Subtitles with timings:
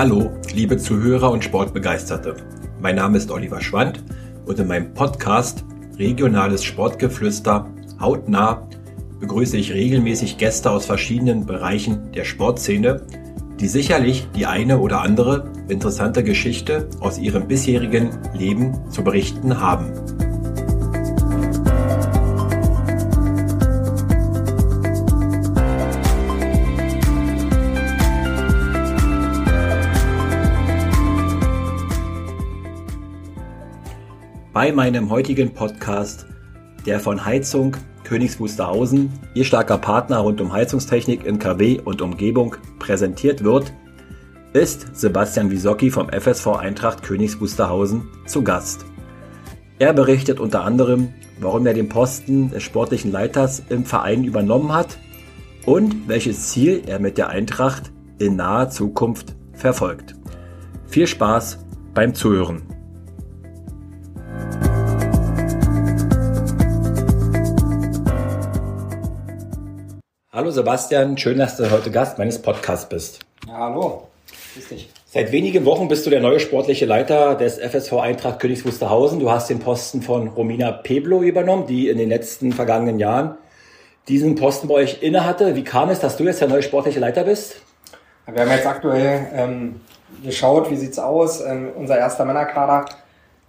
[0.00, 2.34] Hallo, liebe Zuhörer und Sportbegeisterte.
[2.80, 4.02] Mein Name ist Oliver Schwand
[4.46, 5.62] und in meinem Podcast
[5.98, 8.66] Regionales Sportgeflüster hautnah
[9.20, 13.02] begrüße ich regelmäßig Gäste aus verschiedenen Bereichen der Sportszene,
[13.60, 19.92] die sicherlich die eine oder andere interessante Geschichte aus ihrem bisherigen Leben zu berichten haben.
[34.60, 36.26] Bei meinem heutigen Podcast,
[36.84, 42.56] der von Heizung Königs Wusterhausen, Ihr starker Partner rund um Heizungstechnik in KW und Umgebung,
[42.78, 43.72] präsentiert wird,
[44.52, 48.84] ist Sebastian Wisocki vom FSV Eintracht Königs Wusterhausen zu Gast.
[49.78, 54.98] Er berichtet unter anderem, warum er den Posten des sportlichen Leiters im Verein übernommen hat
[55.64, 60.16] und welches Ziel er mit der Eintracht in naher Zukunft verfolgt.
[60.84, 61.64] Viel Spaß
[61.94, 62.79] beim Zuhören.
[70.32, 73.18] Hallo Sebastian, schön, dass du heute Gast meines Podcasts bist.
[73.48, 74.06] Ja, hallo,
[74.54, 74.88] grüß dich.
[75.04, 79.18] Seit wenigen Wochen bist du der neue sportliche Leiter des FSV Eintracht Königs Wusterhausen.
[79.18, 83.38] Du hast den Posten von Romina Peblo übernommen, die in den letzten vergangenen Jahren
[84.06, 85.56] diesen Posten bei euch innehatte.
[85.56, 87.56] Wie kam es, dass du jetzt der neue sportliche Leiter bist?
[88.32, 89.80] Wir haben jetzt aktuell ähm,
[90.22, 91.40] geschaut, wie sieht's aus.
[91.40, 92.84] Ähm, unser erster Männerkader,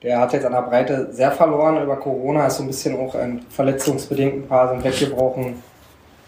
[0.02, 3.14] der hat jetzt an der Breite sehr verloren über Corona, ist so ein bisschen auch
[3.14, 5.62] ähm, verletzungsbedingt ein paar sind weggebrochen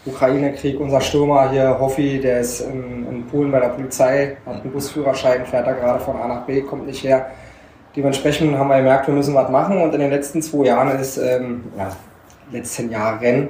[0.06, 0.78] Ukraine-Krieg.
[0.78, 5.46] Unser Stürmer hier, Hoffi, der ist in, in, Polen bei der Polizei, hat einen Busführerschein,
[5.46, 7.26] fährt da gerade von A nach B, kommt nicht her.
[7.96, 11.16] Dementsprechend haben wir gemerkt, wir müssen was machen und in den letzten zwei Jahren ist,
[11.16, 11.90] ähm, ja,
[12.50, 13.48] letzten Jahren,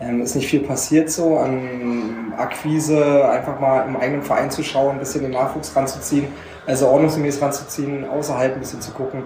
[0.00, 4.96] ähm, ist nicht viel passiert so an Akquise, einfach mal im eigenen Verein zu schauen,
[4.96, 6.26] ein bisschen den Nachwuchs ranzuziehen,
[6.66, 9.22] also ordnungsgemäß ranzuziehen, außerhalb ein bisschen zu gucken.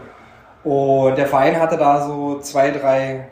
[0.65, 3.29] Und der Verein hatte da so zwei, drei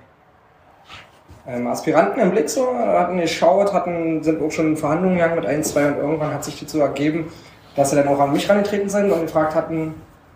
[1.46, 5.46] ähm, Aspiranten im Blick so, hatten geschaut, hatten, sind auch schon in Verhandlungen gegangen mit
[5.46, 7.30] ein, zwei und irgendwann hat sich dazu ergeben,
[7.76, 9.94] dass sie dann auch an mich rangetreten sind und gefragt hatten,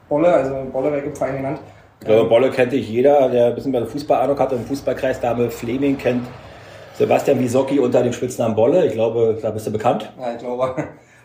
[0.08, 1.60] Bolle, also Bolle weg im Verein genannt.
[2.00, 5.20] Ich glaube, Bolle kennt dich jeder, der ein bisschen bei der Fußballahnung hat, im Fußballkreis
[5.20, 6.26] Dame Fleming kennt
[6.94, 8.86] Sebastian Wisocki unter dem Spitznamen Bolle.
[8.86, 10.12] Ich glaube, da bist du bekannt.
[10.20, 10.74] Ja, ich glaube.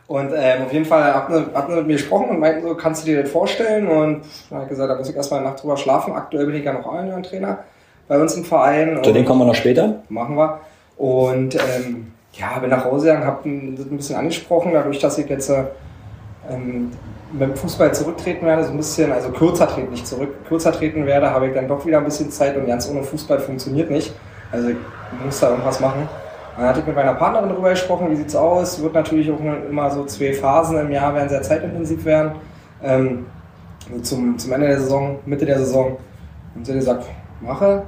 [0.08, 2.76] Und ähm, auf jeden Fall hatten sie, hatten sie mit mir gesprochen und meinten so,
[2.76, 3.88] kannst du dir das vorstellen?
[3.88, 6.14] Und dann habe ich gesagt, da muss ich erstmal eine Nacht drüber schlafen.
[6.14, 7.60] Aktuell bin ich ja noch ein Trainer
[8.08, 9.00] bei uns im Verein.
[9.04, 10.04] Zu dem kommen wir noch später.
[10.10, 10.60] Machen wir.
[10.98, 15.52] Und ähm, ja, bin nach Hause gegangen, habe ein bisschen angesprochen, dadurch, dass ich jetzt
[16.50, 16.92] ähm,
[17.32, 21.06] mit dem Fußball zurücktreten werde, so ein bisschen, also kürzer treten, nicht zurück, kürzer treten
[21.06, 24.14] werde, habe ich dann doch wieder ein bisschen Zeit und ganz ohne Fußball funktioniert nicht.
[24.52, 24.76] Also ich
[25.24, 26.08] muss da irgendwas machen.
[26.56, 28.82] Dann hatte ich mit meiner Partnerin darüber gesprochen, wie sieht's aus.
[28.82, 29.40] Wird natürlich auch
[29.70, 32.34] immer so zwei Phasen im Jahr werden sehr zeitintensiv werden.
[32.84, 33.26] Ähm,
[34.04, 35.98] zum, zum Ende der Saison, Mitte der Saison.
[36.54, 37.06] Und sie hat gesagt,
[37.44, 37.84] mache,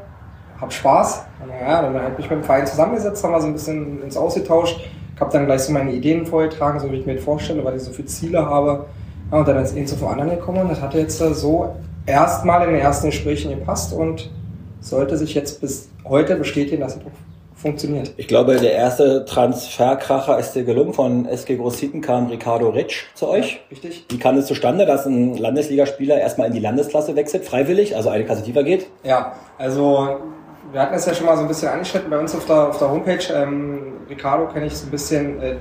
[0.60, 1.26] hab Spaß.
[1.44, 4.02] Und ja, dann habe ich mich mit dem Verein zusammengesetzt, haben wir so ein bisschen
[4.04, 4.80] ins Ausgetauscht.
[5.16, 7.76] Ich habe dann gleich so meine Ideen vorgetragen, so wie ich mir das vorstelle, weil
[7.76, 8.86] ich so viele Ziele habe.
[9.32, 12.74] Ja, und dann ist eben zu anderen gekommen und das hatte jetzt so erstmal in
[12.74, 14.30] den ersten Gesprächen gepasst und
[14.82, 17.02] sollte sich jetzt bis heute bestätigen, dass es
[17.66, 18.14] funktioniert.
[18.18, 20.94] Ich glaube, der erste Transferkracher ist dir gelungen.
[20.94, 23.54] Von SG Grossiten kam Ricardo Ritsch zu euch.
[23.54, 24.06] Ja, richtig.
[24.10, 28.24] Wie kam es zustande, dass ein Landesligaspieler erstmal in die Landesklasse wechselt, freiwillig, also eine
[28.24, 28.86] Klasse tiefer geht?
[29.04, 30.20] Ja, also
[30.72, 32.78] wir hatten es ja schon mal so ein bisschen angeschnitten bei uns auf der, auf
[32.78, 33.34] der Homepage.
[33.34, 35.56] Ähm, Ricardo kenne ich so ein bisschen äh,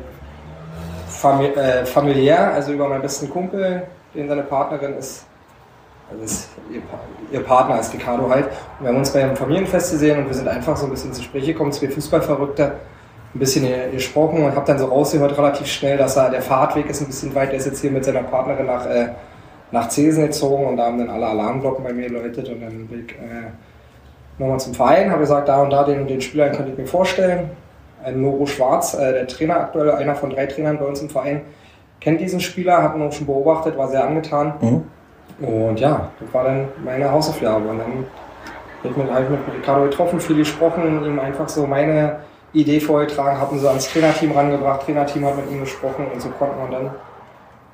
[1.09, 3.85] famili äh, familiär, also über meinen besten Kumpel,
[4.15, 5.25] den seine Partnerin ist
[6.11, 6.83] also ist ihr,
[7.33, 8.47] ihr, Partner ist Ricardo halt.
[8.47, 11.11] Und wir haben uns bei einem Familienfest gesehen und wir sind einfach so ein bisschen
[11.11, 12.73] ins Gespräch gekommen, zwei Fußballverrückte,
[13.35, 17.01] ein bisschen gesprochen und habe dann so rausgehört relativ schnell, dass er, der Fahrtweg ist
[17.01, 19.09] ein bisschen weit, der ist jetzt hier mit seiner Partnerin nach, äh,
[19.73, 23.07] nach Zesen gezogen und da haben dann alle Alarmglocken bei mir geläutet und dann bin
[23.07, 23.51] ich äh,
[24.39, 27.51] nochmal zum Verein, habe gesagt, da und da den, den Spieler könnte ich mir vorstellen.
[28.05, 31.41] Ein Noro Schwarz, äh, der Trainer aktuell, einer von drei Trainern bei uns im Verein,
[32.01, 34.55] kennt diesen Spieler, hat ihn auch schon beobachtet, war sehr angetan.
[34.61, 34.83] Mhm.
[35.41, 37.69] Und ja, das war dann meine Hausaufgabe.
[37.69, 38.07] Und dann
[38.83, 42.21] habe ich mit, hab ich mit Ricardo getroffen, viel gesprochen, ihm einfach so meine
[42.53, 46.29] Idee vorgetragen, habe ihn so ans Trainerteam rangebracht, Trainerteam hat mit ihm gesprochen und so
[46.31, 46.91] konnten wir dann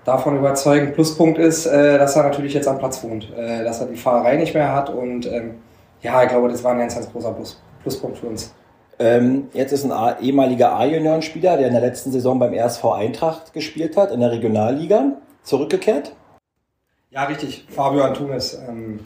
[0.05, 0.93] davon überzeugen.
[0.93, 4.37] Pluspunkt ist, äh, dass er natürlich jetzt am Platz wohnt, äh, dass er die Fahrerei
[4.37, 5.57] nicht mehr hat und ähm,
[6.03, 8.55] ja, ich glaube, das war ein ganz, ganz großer Plus, Pluspunkt für uns.
[8.99, 13.97] Ähm, jetzt ist ein ehemaliger A-Junioren-Spieler, der in der letzten Saison beim RSV Eintracht gespielt
[13.97, 15.13] hat, in der Regionalliga,
[15.43, 16.13] zurückgekehrt.
[17.13, 17.67] Ja, richtig.
[17.69, 18.57] Fabio Antunes.
[18.69, 19.01] Ähm,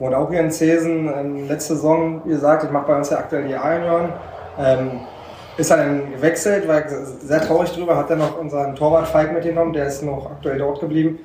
[0.00, 1.06] wohnt auch hier in Cesen.
[1.06, 4.12] Ähm, letzte Saison, wie gesagt, ich mache bei uns ja aktuell die A-Junioren.
[4.58, 5.00] Ähm,
[5.56, 9.86] ist dann gewechselt, war sehr traurig drüber, hat er noch unseren Torwart Falk mitgenommen, der
[9.86, 11.20] ist noch aktuell dort geblieben.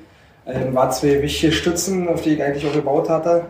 [0.46, 3.46] Ähm, war zwei wichtige Stützen, auf die ich eigentlich auch gebaut hatte.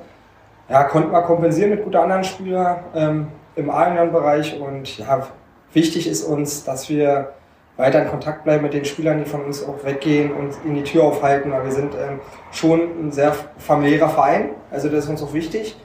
[0.71, 5.27] Ja, konnten wir kompensieren mit guten anderen Spielern ähm, im A-Bereich und ja,
[5.75, 7.35] wichtig ist uns, dass wir
[7.79, 10.83] weiter in Kontakt bleiben mit den Spielern, die von uns auch weggehen und in die
[10.83, 12.21] Tür aufhalten, weil wir sind ähm,
[12.51, 15.77] schon ein sehr familiärer Verein, also das ist uns auch wichtig.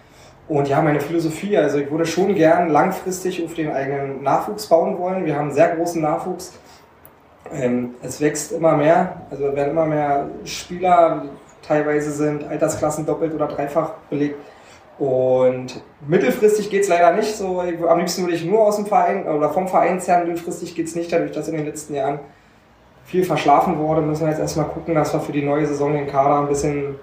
[0.50, 4.98] Und ja, meine Philosophie, also ich würde schon gern langfristig auf den eigenen Nachwuchs bauen
[4.98, 5.25] wollen.
[5.25, 6.54] Wir haben einen sehr großen Nachwuchs.
[7.54, 11.25] Ähm, es wächst immer mehr, also werden immer mehr Spieler,
[11.62, 14.36] teilweise sind Altersklassen doppelt oder dreifach belegt.
[15.00, 17.36] Und mittelfristig geht es leider nicht.
[17.36, 20.28] So, am liebsten würde ich nur aus dem Verein oder vom Verein zerren.
[20.28, 22.19] Mittelfristig geht es nicht, dadurch, dass in den letzten Jahren
[23.06, 24.01] viel verschlafen wurde.
[24.01, 26.95] Müssen wir jetzt erstmal gucken, dass wir für die neue Saison den Kader ein bisschen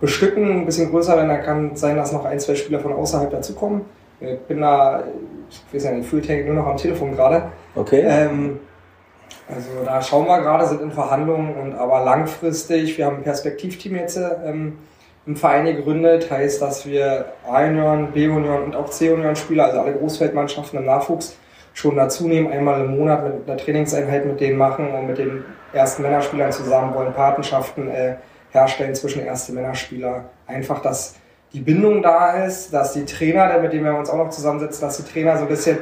[0.00, 1.28] bestücken, ein bisschen größer werden.
[1.28, 3.82] Da kann sein, dass noch ein, zwei Spieler von außerhalb dazukommen.
[4.20, 5.02] Ich bin da,
[5.50, 7.44] ich weiß ja nicht, fühle nur noch am Telefon gerade.
[7.74, 8.02] Okay.
[8.06, 8.60] Ähm,
[9.48, 13.96] also da schauen wir gerade, sind in Verhandlungen und aber langfristig, wir haben ein Perspektivteam
[13.96, 14.78] jetzt ähm,
[15.26, 20.84] im Verein gegründet, heißt, dass wir A-Union, B-Union und auch C-Union-Spieler, also alle Großfeldmannschaften im
[20.84, 21.36] Nachwuchs,
[21.74, 25.44] schon dazu nehmen, einmal im Monat mit einer Trainingseinheit mit denen machen und mit den
[25.72, 28.16] ersten Männerspielern zusammen wollen Patenschaften äh,
[28.50, 30.24] herstellen zwischen ersten Männerspieler.
[30.46, 31.14] Einfach, dass
[31.52, 34.98] die Bindung da ist, dass die Trainer, mit denen wir uns auch noch zusammensetzen, dass
[34.98, 35.78] die Trainer so ein bisschen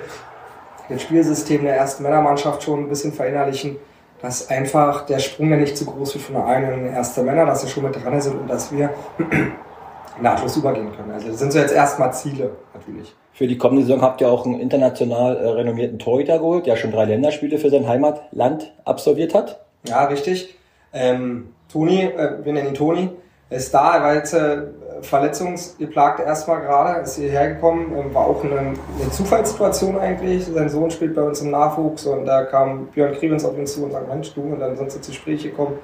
[0.89, 3.77] das Spielsystem der ersten Männermannschaft schon ein bisschen verinnerlichen,
[4.23, 7.63] dass einfach der Sprung ja nicht zu groß wird von der einen ersten Männer, dass
[7.63, 8.91] sie schon mit dran sind und dass wir
[10.21, 11.13] nahtlos übergehen können.
[11.13, 13.15] Also das sind so jetzt erstmal Ziele natürlich.
[13.33, 16.93] Für die kommende Saison habt ihr auch einen international äh, renommierten Torhüter geholt, der schon
[16.93, 19.65] drei Länderspiele für sein Heimatland absolviert hat.
[19.85, 20.55] Ja, richtig.
[20.93, 23.11] Ähm, Toni, äh, wir nennen ihn Toni,
[23.51, 24.63] ist da, er war jetzt äh,
[25.03, 30.47] verletzungsgeplagt erstmal gerade, ist hierher gekommen, ähm, war auch eine, eine, Zufallssituation eigentlich.
[30.47, 33.85] Sein Sohn spielt bei uns im Nachwuchs und da kam Björn Kriebens auf ihn zu
[33.85, 35.79] und sagt, Mensch, du, und dann sind sie zu Gespräch gekommen.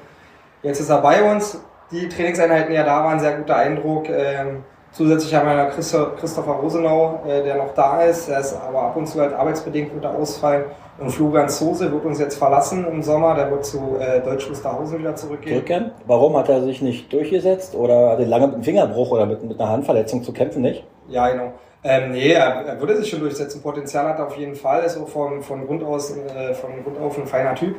[0.62, 1.60] Jetzt ist er bei uns.
[1.90, 4.08] Die Trainingseinheiten, die ja da waren, sehr guter Eindruck.
[4.08, 8.28] Ähm, zusätzlich haben wir noch Christopher Rosenau, äh, der noch da ist.
[8.28, 10.64] Er ist aber ab und zu halt arbeitsbedingt wird er ausfallen.
[10.98, 14.98] Und Florian Soße wird uns jetzt verlassen im Sommer, der wird zu äh, Deutsch Wusterhausen
[14.98, 15.56] wieder zurückgehen.
[15.56, 15.90] Zurückkehren?
[16.06, 19.60] Warum hat er sich nicht durchgesetzt oder hatte lange mit einem Fingerbruch oder mit, mit
[19.60, 20.86] einer Handverletzung zu kämpfen, nicht?
[21.08, 21.52] Ja, genau.
[21.84, 23.62] Ähm, nee, er, er, würde sich schon durchsetzen.
[23.62, 26.98] Potenzial hat er auf jeden Fall, ist auch von, von Grund aus, äh, von Grund
[26.98, 27.76] auf ein feiner Typ.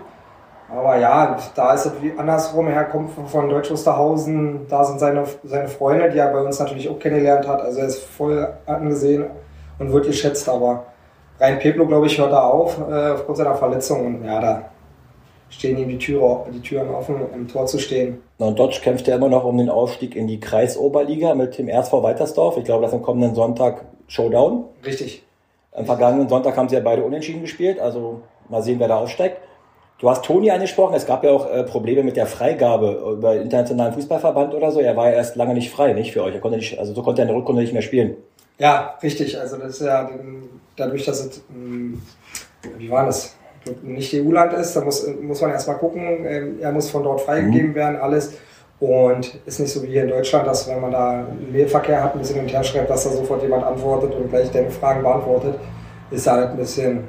[0.70, 2.68] Aber ja, da ist es wie andersrum.
[2.68, 6.88] Er kommt von Deutsch Wusterhausen, da sind seine, seine Freunde, die er bei uns natürlich
[6.90, 7.62] auch kennengelernt hat.
[7.62, 9.26] Also er ist voll angesehen
[9.80, 10.86] und wird geschätzt, aber
[11.40, 14.70] Rein Peplo, glaube ich, hört da auf äh, aufgrund seiner Verletzung und ja, da
[15.50, 18.22] stehen ihm die, Türe, die Türen offen, im Tor zu stehen.
[18.38, 21.94] Und Dodge kämpft ja immer noch um den Aufstieg in die Kreisoberliga mit dem RSV
[21.94, 22.58] Weitersdorf.
[22.58, 24.66] Ich glaube, das ist am kommenden Sonntag Showdown.
[24.86, 25.24] Richtig.
[25.72, 29.38] Am vergangenen Sonntag haben sie ja beide unentschieden gespielt, also mal sehen, wer da aufsteigt.
[30.00, 33.44] Du hast Toni angesprochen, es gab ja auch äh, Probleme mit der Freigabe über den
[33.44, 34.80] Internationalen Fußballverband oder so.
[34.80, 36.36] Er war ja erst lange nicht frei, nicht für euch.
[36.36, 38.16] Er konnte nicht, also so konnte er in der Rückrunde nicht mehr spielen.
[38.60, 39.40] Ja, richtig.
[39.40, 40.08] Also das ist ja
[40.78, 42.02] dadurch, dass es, hm,
[42.78, 43.36] wie war das?
[43.84, 47.72] nicht EU-Land ist, da muss, muss man erstmal gucken, ähm, er muss von dort freigegeben
[47.72, 47.76] mhm.
[47.76, 48.34] werden, alles.
[48.80, 52.20] Und ist nicht so wie hier in Deutschland, dass wenn man da Mailverkehr hat, ein
[52.20, 55.56] bisschen und her schreibt, dass da sofort jemand antwortet und gleich deine Fragen beantwortet,
[56.12, 57.08] ist halt ein bisschen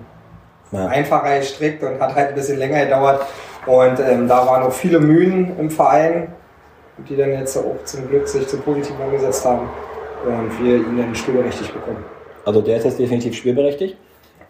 [0.72, 0.86] ja.
[0.86, 3.20] einfacher gestrickt und hat halt ein bisschen länger gedauert.
[3.66, 6.32] Und ähm, da waren noch viele Mühen im Verein,
[7.06, 9.68] die dann jetzt auch zum Glück sich zum Positiven umgesetzt haben
[10.24, 12.02] und wir ihn dann spielberechtigt bekommen.
[12.48, 13.98] Also der ist jetzt definitiv spielberechtigt?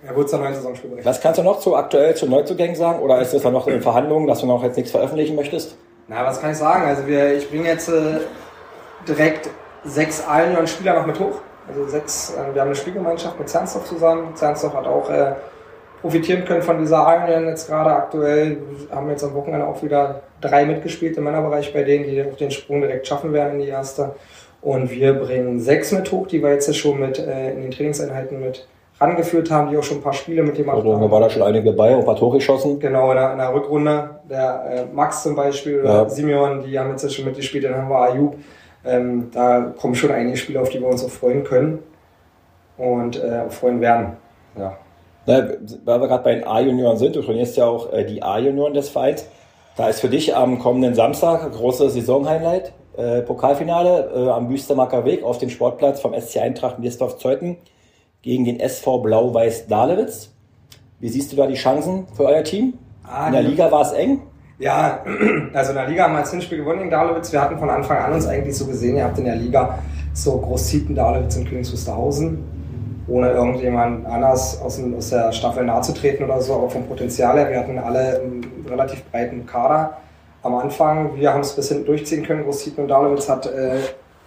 [0.07, 1.05] Er wird zur neuen Saison spielberechtigt.
[1.05, 3.01] Was kannst du noch zu aktuell zu Neuzugängen sagen?
[3.01, 5.77] Oder ist das dann noch in Verhandlungen, dass du noch jetzt nichts veröffentlichen möchtest?
[6.07, 6.85] Na, was kann ich sagen?
[6.85, 8.21] Also wir, ich bringe jetzt äh,
[9.09, 9.51] direkt
[9.83, 11.41] sechs allen Spieler noch mit hoch.
[11.67, 14.37] Also sechs, äh, wir haben eine Spielgemeinschaft mit Zernsdorf zusammen.
[14.37, 15.33] Zernsdorf hat auch äh,
[16.01, 18.59] profitieren können von dieser Allen jetzt gerade aktuell.
[18.89, 22.53] Wir haben jetzt am Wochenende auch wieder drei mitgespielt im Männerbereich bei denen, die den
[22.53, 24.15] Sprung direkt schaffen werden in die erste.
[24.69, 28.39] Und wir bringen sechs mit hoch, die wir jetzt schon mit äh, in den Trainingseinheiten
[28.39, 28.69] mit
[29.01, 31.01] rangeführt haben, die auch schon ein paar Spiele mitgemacht also, haben.
[31.01, 32.79] Da war da schon einige auch ein paar Tore geschossen.
[32.79, 34.11] Genau, in der, in der Rückrunde.
[34.29, 36.09] Der äh, Max zum Beispiel oder ja.
[36.11, 38.37] Simeon, die haben jetzt schon mitgespielt, dann haben wir Ayub.
[38.85, 41.79] Ähm, da kommen schon einige Spiele, auf die wir uns auch freuen können
[42.77, 44.19] und äh, freuen werden.
[44.55, 44.77] Ja.
[45.25, 45.49] Na,
[45.87, 48.91] weil wir gerade bei den A-Junioren sind, du trainierst ja auch äh, die A-Junioren des
[48.91, 49.27] Vereins.
[49.79, 55.05] Da ist für dich am kommenden Samstag ein großes Saisonhighlight äh, Pokalfinale äh, am Büstermarker
[55.05, 57.57] Weg auf dem Sportplatz vom SC Eintracht Mirsdorf-Zeuthen
[58.23, 60.33] gegen den SV Blau-Weiß Dahlewitz.
[60.99, 62.75] Wie siehst du da die Chancen für euer Team?
[63.05, 64.23] Ah, in der Liga war es eng.
[64.59, 65.05] Ja,
[65.55, 67.33] also in der Liga haben wir das Hinspiel gewonnen gegen Dahlewitz.
[67.33, 69.79] Wir hatten von Anfang an uns eigentlich so gesehen, ihr habt in der Liga
[70.13, 72.45] so Großzieten, Dahlewitz und Königs Wusterhausen.
[73.07, 77.39] ohne irgendjemand anders aus, aus der Staffel nahe zu treten oder so, aber vom Potenzial
[77.39, 79.99] her, wir hatten alle einen relativ breiten Kader
[80.49, 81.17] am Anfang.
[81.17, 82.45] Wir haben es ein bisschen durchziehen können.
[82.45, 83.79] Großzieten und Dalowitz hat äh,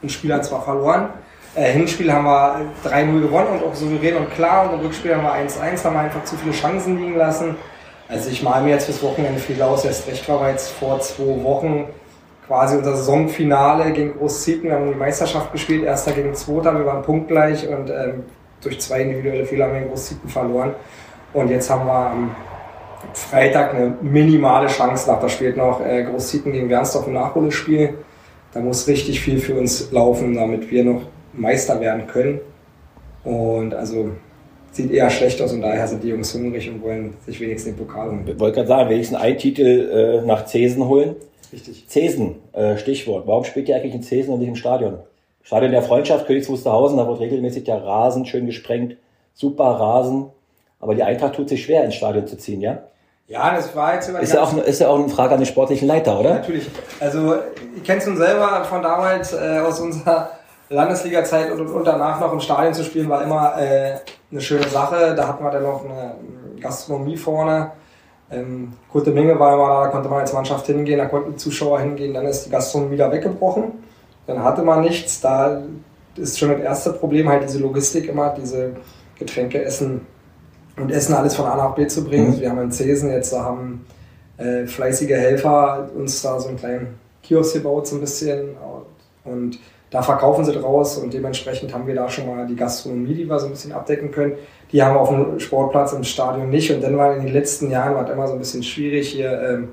[0.02, 1.10] ein Spieler zwar verloren,
[1.54, 4.70] äh, Hinspiel haben wir 3-0 gewonnen und auch souverän und klar.
[4.70, 7.56] Und im Rückspiel haben wir 1-1, haben wir einfach zu viele Chancen liegen lassen.
[8.08, 9.84] Also ich male mir jetzt fürs Wochenende viel aus.
[9.84, 11.88] Erst recht war jetzt vor zwei Wochen
[12.48, 14.64] quasi unser Saisonfinale gegen Großzieten.
[14.64, 16.78] Wir haben die Meisterschaft gespielt, erster gegen zweiter.
[16.78, 18.24] Wir waren punktgleich und ähm,
[18.62, 20.74] durch zwei individuelle Fehler haben wir gegen Großzieten verloren.
[21.34, 22.36] Und jetzt haben wir am
[23.14, 25.20] Freitag eine minimale Chance nach.
[25.20, 27.96] Da spielt noch äh, Großzieten gegen Wernsdorf ein Nachholspiel.
[28.54, 31.02] Da muss richtig viel für uns laufen, damit wir noch
[31.34, 32.42] Meister werden können.
[33.24, 34.12] Und also
[34.72, 37.86] sieht eher schlecht aus und daher sind die Jungs hungrig und wollen sich wenigstens den
[37.86, 38.24] Pokal holen.
[38.26, 41.16] Ich wollte gerade sagen, wenigstens einen Titel äh, nach Zesen holen.
[41.52, 41.86] Richtig.
[41.88, 43.28] Zesen, äh, Stichwort.
[43.28, 45.00] Warum spielt ihr eigentlich in Zesen und nicht im Stadion?
[45.44, 48.96] Stadion der Freundschaft, Königs Wusterhausen, da wird regelmäßig der Rasen schön gesprengt.
[49.34, 50.28] Super Rasen.
[50.82, 52.80] Aber die Eintracht tut sich schwer, ins Stadion zu ziehen, ja?
[53.28, 55.46] Ja, das war jetzt immer ist ja, auch, ist ja auch eine Frage an den
[55.46, 56.34] sportlichen Leiter, oder?
[56.34, 56.70] Natürlich.
[57.00, 57.36] Also,
[57.78, 60.32] ich kenne es nun selber von damals äh, aus unserer
[60.68, 64.00] Landesliga-Zeit und, und, danach noch im Stadion zu spielen, war immer äh,
[64.32, 65.14] eine schöne Sache.
[65.16, 66.16] Da hatten wir dann noch eine
[66.60, 67.72] Gastronomie vorne.
[68.32, 71.80] Ähm, gute Menge war immer da, da konnte man als Mannschaft hingehen, da konnten Zuschauer
[71.80, 73.84] hingehen, dann ist die Gastronomie wieder weggebrochen.
[74.28, 75.22] Dann hatte man nichts.
[75.22, 75.62] Da
[76.18, 78.74] ist schon das erste Problem, halt diese Logistik immer, diese
[79.18, 80.06] Getränke, Essen
[80.78, 82.26] und Essen alles von A nach B zu bringen.
[82.26, 82.30] Mhm.
[82.30, 83.86] Also wir haben in Cesen jetzt, da haben
[84.38, 88.50] äh, fleißige Helfer uns da so einen kleinen Kiosk gebaut, so ein bisschen.
[89.24, 89.60] Und
[89.92, 93.40] da verkaufen sie draus und dementsprechend haben wir da schon mal die Gastronomie, die wir
[93.40, 94.34] so ein bisschen abdecken können.
[94.72, 97.70] Die haben wir auf dem Sportplatz im Stadion nicht und dann war in den letzten
[97.70, 99.32] Jahren war immer so ein bisschen schwierig hier.
[99.42, 99.70] Ähm,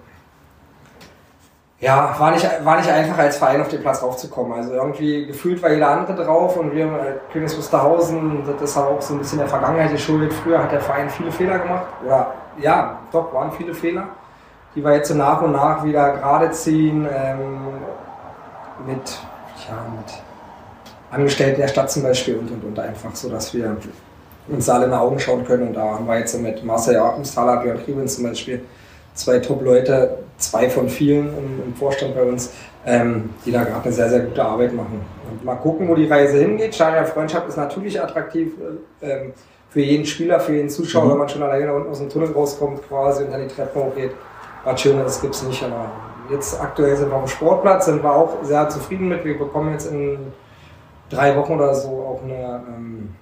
[1.80, 4.52] ja, war nicht, war nicht einfach als Verein auf den Platz raufzukommen.
[4.52, 9.00] Also irgendwie gefühlt war jeder andere drauf und wir äh, Königs Wusterhausen, das ist auch
[9.00, 10.32] so ein bisschen der Vergangenheit geschuldet.
[10.32, 11.86] Früher hat der Verein viele Fehler gemacht.
[12.04, 14.08] Oder ja, doch, waren viele Fehler,
[14.74, 17.58] die wir jetzt so nach und nach wieder gerade ziehen ähm,
[18.84, 19.20] mit
[19.68, 20.14] ja, mit
[21.10, 23.76] Angestellten der Stadt zum Beispiel und, und, und einfach so, dass wir
[24.48, 25.68] uns alle in die Augen schauen können.
[25.68, 28.64] Und da haben wir jetzt mit Marcel Jakobsthaler, Björn Kriebens zum Beispiel
[29.18, 32.52] zwei Top-Leute, zwei von vielen im, im Vorstand bei uns,
[32.86, 35.00] ähm, die da gerade eine sehr, sehr gute Arbeit machen.
[35.30, 36.74] Und mal gucken, wo die Reise hingeht.
[36.74, 38.52] Schneider Freundschaft ist natürlich attraktiv
[39.02, 39.32] äh, ähm,
[39.68, 41.10] für jeden Spieler, für jeden Zuschauer, mhm.
[41.10, 43.78] wenn man schon alleine da unten aus dem Tunnel rauskommt quasi und dann die Treppe
[43.78, 44.12] hochgeht.
[44.64, 45.90] Was Schöneres gibt es nicht, aber
[46.30, 49.24] jetzt aktuell sind wir auf dem Sportplatz, sind wir auch sehr zufrieden mit.
[49.24, 50.32] Wir bekommen jetzt in
[51.10, 53.14] drei Wochen oder so auch eine, ähm,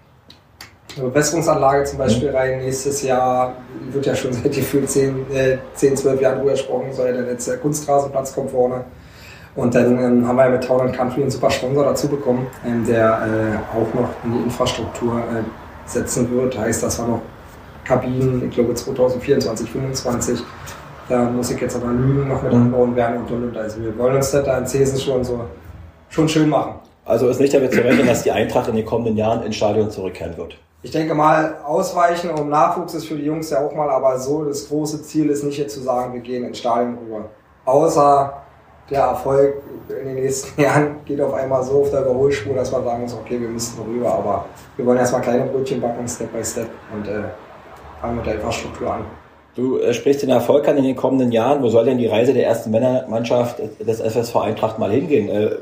[0.97, 2.37] eine Bewässerungsanlage zum Beispiel mhm.
[2.37, 2.59] rein.
[2.59, 3.55] Nächstes Jahr
[3.93, 7.57] wird ja schon seit gefühlt 10, äh, 10 12 Jahren drüber gesprochen, soll der letzte
[7.59, 8.85] Kunstrasenplatz kommt vorne.
[9.55, 13.05] Und dann ähm, haben wir mit Town Country einen super Sponsor dazu bekommen, ähm, der
[13.05, 16.59] äh, auch noch in die Infrastruktur äh, setzen wird.
[16.59, 17.23] Heißt, dass wir noch
[17.85, 20.45] Kabinen, ich glaube 2024, 2025
[21.09, 22.63] da muss ich jetzt aber Lügen noch mit mhm.
[22.63, 23.57] anbauen werden und und und.
[23.57, 25.45] Also wir wollen uns das da in Cesen schon so
[26.09, 26.75] schon schön machen.
[27.05, 29.91] Also ist nicht damit zu rechnen, dass die Eintracht in den kommenden Jahren ins Stadion
[29.91, 30.59] zurückkehren wird.
[30.83, 34.45] Ich denke mal, ausweichen um Nachwuchs ist für die Jungs ja auch mal, aber so
[34.45, 37.25] das große Ziel ist nicht jetzt zu sagen, wir gehen ins Stadion rüber.
[37.65, 38.43] Außer
[38.91, 42.85] der Erfolg in den nächsten Jahren geht auf einmal so auf der Überholspur, dass man
[42.85, 44.45] sagen muss, okay, wir müssen rüber, aber
[44.77, 47.23] wir wollen erstmal kleine Brötchen backen, Step by Step und äh,
[48.01, 49.05] fangen mit der Infrastruktur an.
[49.57, 51.63] Du äh, sprichst den Erfolg an in den kommenden Jahren.
[51.63, 55.31] Wo soll denn die Reise der ersten Männermannschaft des FSV Eintracht mal hingehen?
[55.31, 55.57] Äh,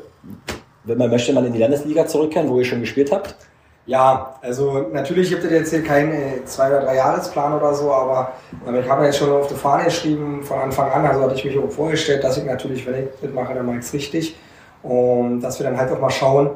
[0.83, 3.37] wenn man möchte, mal in die Landesliga zurückkehren, wo ihr schon gespielt habt?
[3.87, 7.93] Ja, also natürlich gibt es jetzt hier keinen äh, zwei- oder drei Jahresplan oder so,
[7.93, 8.33] aber
[8.67, 11.45] ähm, ich habe jetzt schon auf die Fahne geschrieben von Anfang an, also hatte ich
[11.45, 14.37] mich auch vorgestellt, dass ich natürlich, wenn ich mitmache, dann mache ich es richtig.
[14.83, 16.51] Und dass wir dann halt auch mal schauen,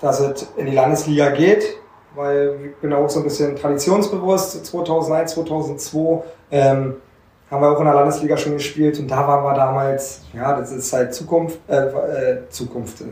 [0.00, 1.76] dass es in die Landesliga geht
[2.14, 4.64] weil ich bin auch so ein bisschen traditionsbewusst.
[4.66, 6.96] 2001, 2002 ähm,
[7.50, 10.72] haben wir auch in der Landesliga schon gespielt und da waren wir damals, ja, das
[10.72, 13.04] ist halt Zukunft, äh, äh, Zukunft, äh,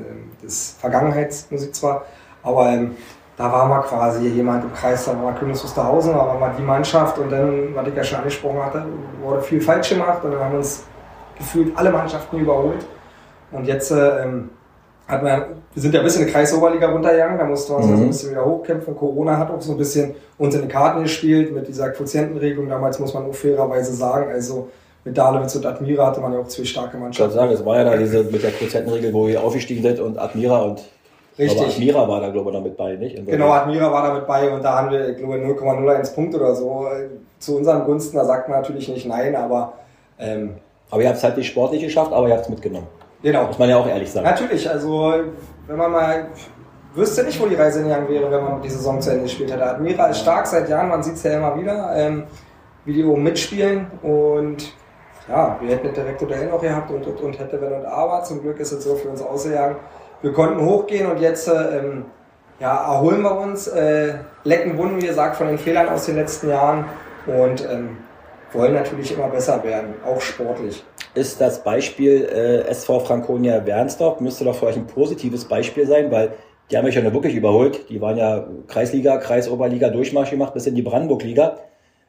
[0.43, 2.05] das Vergangenheitsmusik zwar,
[2.43, 2.97] aber ähm,
[3.37, 6.63] da waren wir quasi jemand im Kreis, da war Königs Wusterhausen, da war mal die
[6.63, 8.85] Mannschaft und dann, was ich ja schon angesprochen hatte,
[9.23, 10.85] wurde viel falsch gemacht und dann haben uns
[11.37, 12.85] gefühlt alle Mannschaften überholt
[13.51, 14.51] und jetzt ähm,
[15.09, 15.45] hat man,
[15.75, 17.93] wir sind ja ein bisschen in der Kreisoberliga runtergegangen, da mussten wir uns mhm.
[17.93, 18.97] also ein bisschen wieder hochkämpfen.
[18.97, 22.69] Corona hat auch so ein bisschen uns in die Karten gespielt mit dieser Quotientenregelung.
[22.69, 24.69] Damals muss man auch fairerweise sagen, also
[25.05, 27.33] mit Dalewitz und Admira hatte man ja auch zwei starke Mannschaften.
[27.33, 30.01] Ich kann sagen, es war ja da diese mit der Quotientenregel, wo ihr aufgestiegen seid
[30.01, 30.83] und Admira und
[31.39, 31.61] Richtig.
[31.61, 33.27] Aber Admira war da, glaube ich, noch mit bei, nicht?
[33.27, 36.55] Genau, Admira war da mit bei und da haben wir, ich glaube, 0,01 Punkt oder
[36.55, 36.87] so
[37.39, 38.17] zu unseren Gunsten.
[38.17, 39.73] Da sagt man natürlich nicht nein, aber.
[40.19, 40.57] Ähm,
[40.91, 42.87] aber ihr habt es halt nicht sportlich geschafft, aber ihr habt es mitgenommen.
[43.23, 43.47] Genau.
[43.47, 44.27] Muss man ja auch ehrlich sagen.
[44.27, 45.15] Natürlich, also
[45.67, 46.27] wenn man mal
[46.95, 49.65] wüsste nicht, wo die Reise hingegangen wäre, wenn man die Saison zu Ende gespielt hätte.
[49.65, 52.25] Admira ist stark seit Jahren, man sieht es ja immer wieder, ähm,
[52.85, 54.75] wie die oben mitspielen und
[55.29, 58.23] ja, wir hätten ein direkte Duell noch gehabt und, und, und hätte wenn und aber.
[58.25, 59.77] Zum Glück ist es so für uns ausgegangen.
[60.23, 62.05] Wir konnten hochgehen und jetzt ähm,
[62.61, 64.15] ja, erholen wir uns, äh,
[64.45, 66.85] lecken Wunden, wie gesagt, von den Fehlern aus den letzten Jahren
[67.27, 67.97] und ähm,
[68.53, 70.85] wollen natürlich immer besser werden, auch sportlich.
[71.15, 76.13] Ist das Beispiel äh, SV Franconia Wernsdorf, müsste doch für euch ein positives Beispiel sein,
[76.13, 76.35] weil
[76.71, 77.89] die haben euch ja nur wirklich überholt.
[77.91, 81.59] Die waren ja Kreisliga, Kreisoberliga, Durchmarsch gemacht bis in die Brandenburg-Liga.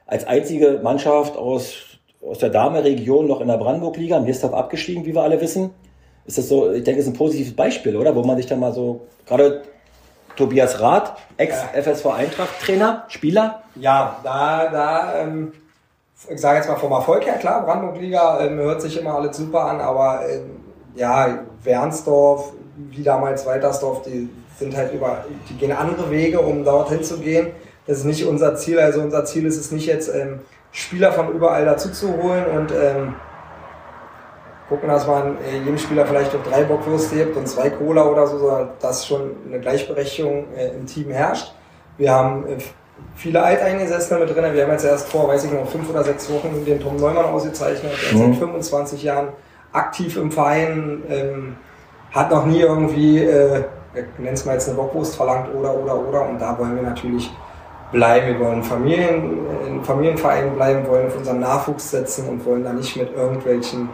[0.05, 5.24] Als einzige Mannschaft aus, aus der Dame-Region noch in der Brandenburg-Liga, Mirstorf abgestiegen, wie wir
[5.24, 5.72] alle wissen.
[6.25, 8.15] Ist das so, ich denke, es ist ein positives Beispiel, oder?
[8.15, 9.63] Wo man sich dann mal so, gerade
[10.36, 13.63] Tobias Rath, Ex-FSV Eintracht-Trainer, Spieler.
[13.75, 15.51] Ja, da, da, ähm,
[16.30, 19.65] ich sage jetzt mal vom Erfolg her, klar, Brandenburg-Liga ähm, hört sich immer alles super
[19.65, 20.62] an, aber ähm,
[20.96, 27.03] ja, Wernsdorf, wie damals Waltersdorf, die sind halt über, die gehen andere Wege, um dorthin
[27.03, 27.48] zu gehen.
[27.86, 28.80] Das ist nicht unser Ziel.
[28.80, 32.72] Also unser Ziel ist es nicht jetzt, ähm, Spieler von überall dazu zu holen und
[32.72, 33.15] ähm,
[34.70, 38.27] gucken, dass man äh, jedem Spieler vielleicht noch drei Bockwürste gibt und zwei Cola oder
[38.27, 41.53] so, sondern dass schon eine Gleichberechtigung äh, im Team herrscht.
[41.98, 42.58] Wir haben äh,
[43.15, 44.53] viele Alteingesessene mit drin.
[44.53, 47.25] Wir haben jetzt erst vor, weiß ich noch, fünf oder sechs Wochen den Tom Neumann
[47.25, 47.91] ausgezeichnet.
[47.91, 48.34] Er ist mhm.
[48.34, 49.27] seit 25 Jahren
[49.72, 51.55] aktiv im Verein, ähm,
[52.12, 53.63] hat noch nie irgendwie, äh,
[54.17, 56.29] nennt es mal jetzt eine Bockwurst verlangt oder, oder, oder.
[56.29, 57.32] Und da wollen wir natürlich
[57.91, 58.27] bleiben.
[58.27, 62.96] Wir wollen Familien, in Familienvereinen bleiben, wollen auf unseren Nachwuchs setzen und wollen da nicht
[62.96, 63.89] mit irgendwelchen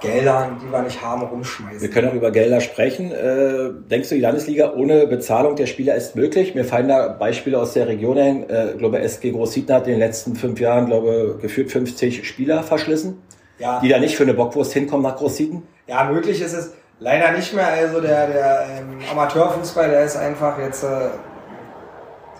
[0.00, 1.80] Geldern, die wir nicht haben, rumschmeißen.
[1.80, 3.12] Wir können auch über Gelder sprechen.
[3.12, 6.54] Äh, denkst du, die Landesliga ohne Bezahlung der Spieler ist möglich?
[6.54, 8.50] Mir fallen da Beispiele aus der Region ein.
[8.50, 12.62] Äh, ich glaube, SG Großsiedler hat in den letzten fünf Jahren, glaube geführt 50 Spieler
[12.62, 13.22] verschlissen,
[13.58, 13.80] ja.
[13.80, 15.62] die da nicht für eine Bockwurst hinkommen nach Großsieden.
[15.86, 17.68] Ja, möglich ist es leider nicht mehr.
[17.68, 21.08] Also der, der ähm, Amateurfußball, der ist einfach jetzt äh,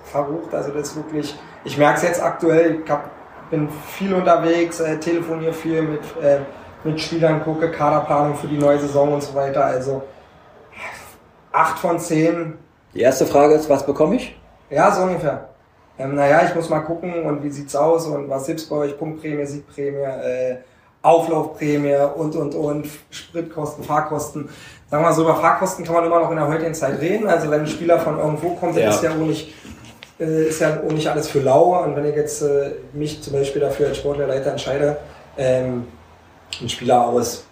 [0.04, 0.54] verrucht.
[0.54, 1.34] Also das ist wirklich,
[1.64, 3.10] ich merke es jetzt aktuell, ich hab,
[3.50, 6.38] bin viel unterwegs, äh, telefoniere viel mit, äh,
[6.86, 9.64] mit Spielern, gucke Kaderplanung für die neue Saison und so weiter.
[9.64, 10.02] Also
[11.52, 12.54] acht von zehn.
[12.94, 14.38] Die erste Frage ist, was bekomme ich?
[14.70, 15.48] Ja, so ungefähr.
[15.98, 18.98] Ähm, naja, ich muss mal gucken und wie sieht's aus und was gibt's bei euch?
[18.98, 20.56] Punktprämie, Siegprämie, äh,
[21.02, 24.48] Auflaufprämie und, und, und, Spritkosten, Fahrkosten.
[24.90, 27.28] Sagen wir mal so, über Fahrkosten kann man immer noch in der heutigen Zeit reden.
[27.28, 28.90] Also wenn ein Spieler von irgendwo kommt, ja.
[28.90, 29.54] ist ja auch nicht
[30.18, 31.82] äh, ist ja auch nicht alles für lau.
[31.82, 34.96] Und wenn ich jetzt äh, mich zum Beispiel dafür als Sportlerleiter entscheide,
[35.36, 35.86] ähm,
[36.60, 37.44] einen Spieler aus,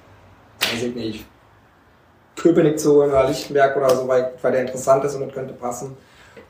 [0.60, 1.26] weiß ich nicht,
[2.36, 5.54] Köpenick zu holen oder Lichtenberg oder so, weil, weil der interessant ist und das könnte
[5.54, 5.96] passen.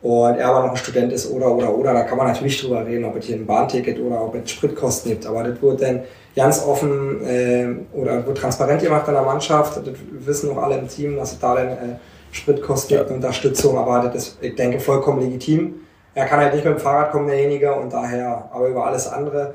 [0.02, 2.84] Und er aber noch ein Student ist oder oder oder, da kann man natürlich drüber
[2.86, 5.26] reden, ob es hier ein Bahnticket oder ob es Spritkosten gibt.
[5.26, 6.02] Aber das wird dann
[6.36, 9.78] ganz offen äh, oder wird transparent gemacht in der Mannschaft.
[9.78, 11.96] Das wissen auch alle im Team, dass es da dann äh,
[12.32, 15.80] Spritkosten gibt, Unterstützung, aber das ist, ich denke, vollkommen legitim.
[16.14, 19.54] Er kann halt nicht mit dem Fahrrad kommen, derjenige, und daher, aber über alles andere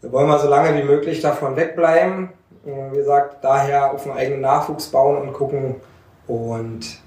[0.00, 2.30] wir wollen wir so lange wie möglich davon wegbleiben.
[2.64, 5.76] Wie gesagt, daher auf einen eigenen Nachwuchs bauen und gucken.
[6.26, 7.00] Und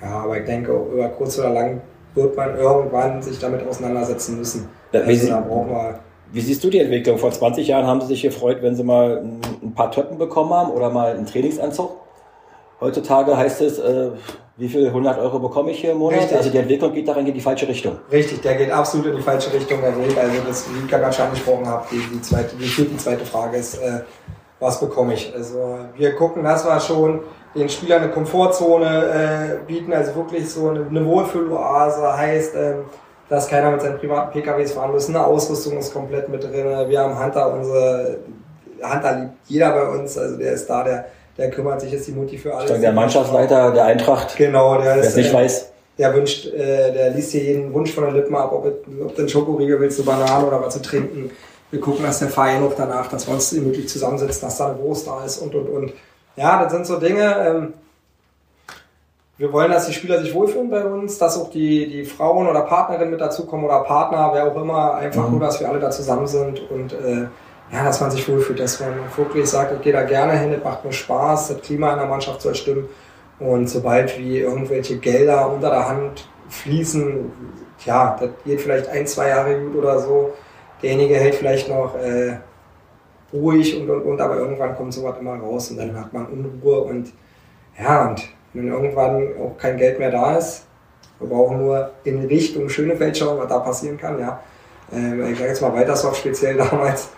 [0.00, 1.80] ja, aber ich denke, über kurz oder lang
[2.14, 4.68] wird man irgendwann sich damit auseinandersetzen müssen.
[4.92, 5.98] Ja, also, da brauchen wir
[6.30, 7.18] wie siehst du die Entwicklung?
[7.18, 9.24] Vor 20 Jahren haben sie sich gefreut, wenn sie mal
[9.62, 11.96] ein paar Töppen bekommen haben oder mal einen Trainingsanzug.
[12.80, 14.10] Heutzutage heißt es, äh,
[14.58, 16.18] wie viel 100 Euro bekomme ich hier im Monat?
[16.20, 16.36] Richtig.
[16.36, 17.96] Also die Entwicklung geht daran in die falsche Richtung.
[18.10, 20.18] Richtig, der geht absolut in die falsche Richtung, der Weg.
[20.18, 23.56] Also das, wie ich gerade schon angesprochen habe, die, die, zweite, die, die zweite Frage
[23.56, 24.00] ist, äh,
[24.58, 25.32] was bekomme ich?
[25.32, 27.20] Also wir gucken, dass wir schon
[27.54, 32.74] den Spielern eine Komfortzone äh, bieten, also wirklich so eine, eine Wohlfühloase, heißt, äh,
[33.28, 35.08] dass keiner mit seinen privaten PKWs fahren muss.
[35.08, 36.88] Eine Ausrüstung ist komplett mit drin.
[36.88, 38.18] Wir haben Hunter, unsere
[38.82, 41.06] Hunter liebt jeder bei uns, also der ist da, der
[41.38, 42.80] der kümmert sich jetzt die Mutti für alles.
[42.80, 44.36] Der Mannschaftsleiter der Eintracht.
[44.36, 45.02] Genau, der ist.
[45.02, 45.72] Wer es nicht äh, weiß.
[45.96, 49.18] Der wünscht, äh, der liest hier jeden Wunsch von den Lippen ab, ob, ob du
[49.18, 51.30] einen Schokoriegel willst, eine Banane oder was zu trinken.
[51.70, 54.78] Wir gucken, dass der Verein auch danach, dass wir uns möglich zusammensetzen, dass da eine
[54.78, 55.92] Wurst da ist und und und.
[56.36, 57.36] Ja, das sind so Dinge.
[57.46, 57.74] Ähm,
[59.38, 62.62] wir wollen, dass die Spieler sich wohlfühlen bei uns, dass auch die, die Frauen oder
[62.62, 65.32] Partnerinnen mit dazukommen oder Partner, wer auch immer, einfach mhm.
[65.32, 67.26] nur, dass wir alle da zusammen sind und äh,
[67.72, 70.64] ja, dass man sich wohlfühlt, dass man wirklich sagt, ich gehe da gerne hin, es
[70.64, 72.88] macht mir Spaß, das Klima in der Mannschaft soll stimmen.
[73.38, 77.30] Und sobald wie irgendwelche Gelder unter der Hand fließen,
[77.84, 80.32] ja, das geht vielleicht ein, zwei Jahre gut oder so.
[80.82, 82.38] Derjenige hält vielleicht noch äh,
[83.32, 86.80] ruhig und, und, und, aber irgendwann kommt sowas immer raus und dann hat man Unruhe
[86.80, 87.12] und
[87.78, 88.22] ja, und
[88.54, 90.66] wenn irgendwann auch kein Geld mehr da ist,
[91.20, 94.40] wir brauchen nur in Richtung Schönefeld schauen, was da passieren kann, ja.
[94.92, 97.10] Ähm, ich sage jetzt mal Weitersdorf speziell damals,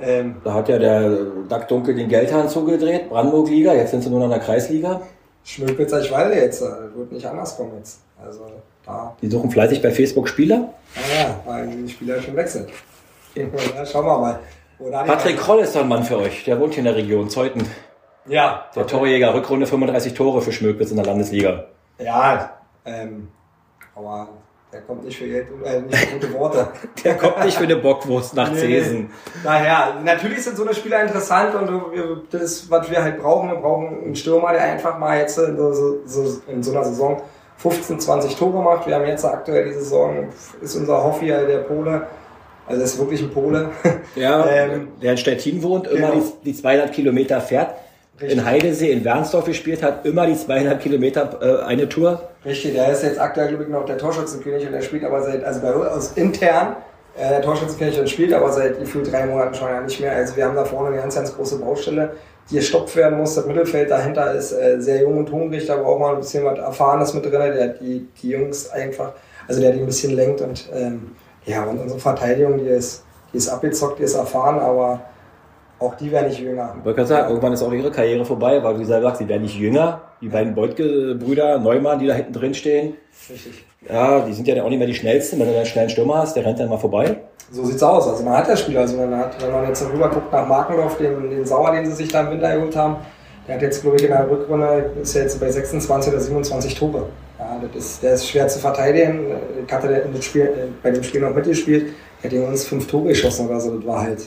[0.00, 1.10] ähm, da hat ja der
[1.48, 5.00] Dack Dunkel den Geldhahn zugedreht, Brandenburg-Liga, jetzt sind sie nur noch in der Kreisliga.
[5.44, 6.62] Schmökwitz Eichwalde jetzt.
[6.62, 8.00] Das wird nicht anders kommen jetzt.
[8.22, 8.46] Also
[8.84, 9.14] da.
[9.20, 10.70] Die suchen fleißig bei Facebook Spieler.
[10.96, 12.66] Naja, weil die Spieler schon wechseln.
[13.34, 14.40] Ja, schauen wir mal.
[15.06, 16.44] Patrick Kroll ist doch ein Mann für euch.
[16.44, 17.64] Der wohnt hier in der Region, Zeuthen.
[18.26, 18.66] Ja.
[18.74, 21.66] Der Torjäger, Rückrunde 35 Tore für Schmökwitz in der Landesliga.
[21.98, 23.28] Ja, ähm,
[23.94, 24.28] aber
[24.74, 26.68] der kommt nicht für, Geld, äh, nicht für gute Worte.
[27.04, 29.10] der kommt nicht für eine Bockwurst nach nee, Zesen.
[29.44, 33.50] Daher, natürlich sind so eine Spieler interessant und das ist, was wir halt brauchen.
[33.50, 37.22] Wir brauchen einen Stürmer, der einfach mal jetzt in so, so, in so einer Saison
[37.58, 38.88] 15, 20 Tore macht.
[38.88, 40.28] Wir haben jetzt aktuell die Saison,
[40.60, 42.08] ist unser Hoffi, der Pole,
[42.66, 43.70] also das ist wirklich ein Pole.
[44.16, 46.24] Ja, ähm, der in Stettin wohnt, immer genau.
[46.42, 47.74] die, die 200 Kilometer fährt.
[48.20, 48.38] Richtig.
[48.38, 52.28] In Heidesee, in Wernsdorf gespielt hat, immer die 200 Kilometer äh, eine Tour.
[52.44, 55.42] Richtig, der ist jetzt aktuell, glaube ich, noch der Torschützenkönig und der spielt aber seit,
[55.42, 56.76] also bei uns intern,
[57.16, 60.12] äh, der Torschützenkönig und spielt aber seit gefühlt drei Monaten schon ja nicht mehr.
[60.12, 62.12] Also wir haben da vorne eine ganz, ganz große Baustelle,
[62.48, 63.34] die gestoppt werden muss.
[63.34, 66.58] Das Mittelfeld dahinter ist äh, sehr jung und hungrig, da braucht man ein bisschen was
[66.58, 69.12] Erfahrenes mit drin, der die, die Jungs einfach,
[69.48, 73.38] also der die ein bisschen lenkt und ähm, ja, und unsere Verteidigung, die ist, die
[73.38, 75.02] ist abgezockt, die ist erfahren, aber
[75.84, 76.74] auch die werden nicht jünger.
[76.78, 79.42] Ich wollte gerade sagen, irgendwann ist auch ihre Karriere vorbei, weil wie gesagt, sie werden
[79.42, 80.00] nicht jünger.
[80.20, 82.94] Die beiden Beutke-Brüder, Neumann, die da hinten drin stehen.
[83.30, 83.64] Richtig.
[83.88, 85.38] Ja, die sind ja auch nicht mehr die schnellsten.
[85.38, 87.18] Wenn du einen schnellen Stürmer hast, der rennt dann mal vorbei.
[87.50, 88.08] So sieht's aus.
[88.08, 88.80] Also man hat ja Spieler.
[88.80, 91.92] Also man hat, wenn man jetzt rüber guckt nach Markendorf, den, den Sauer, den sie
[91.92, 92.96] sich da im Winter geholt haben,
[93.46, 96.74] der hat jetzt, glaube ich, in der Rückrunde, ist ja jetzt bei 26 oder 27
[96.74, 97.06] Tore.
[97.38, 99.26] Ja, das ist, der ist schwer zu verteidigen.
[99.66, 101.92] Ich hatte in Spiel, äh, bei dem Spiel noch mitgespielt.
[102.22, 103.76] Er hat uns fünf Tore geschossen oder so.
[103.76, 104.24] Das war halt,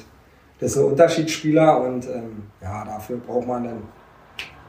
[0.60, 3.84] das ist ein Unterschiedsspieler und ähm, ja, dafür braucht man dann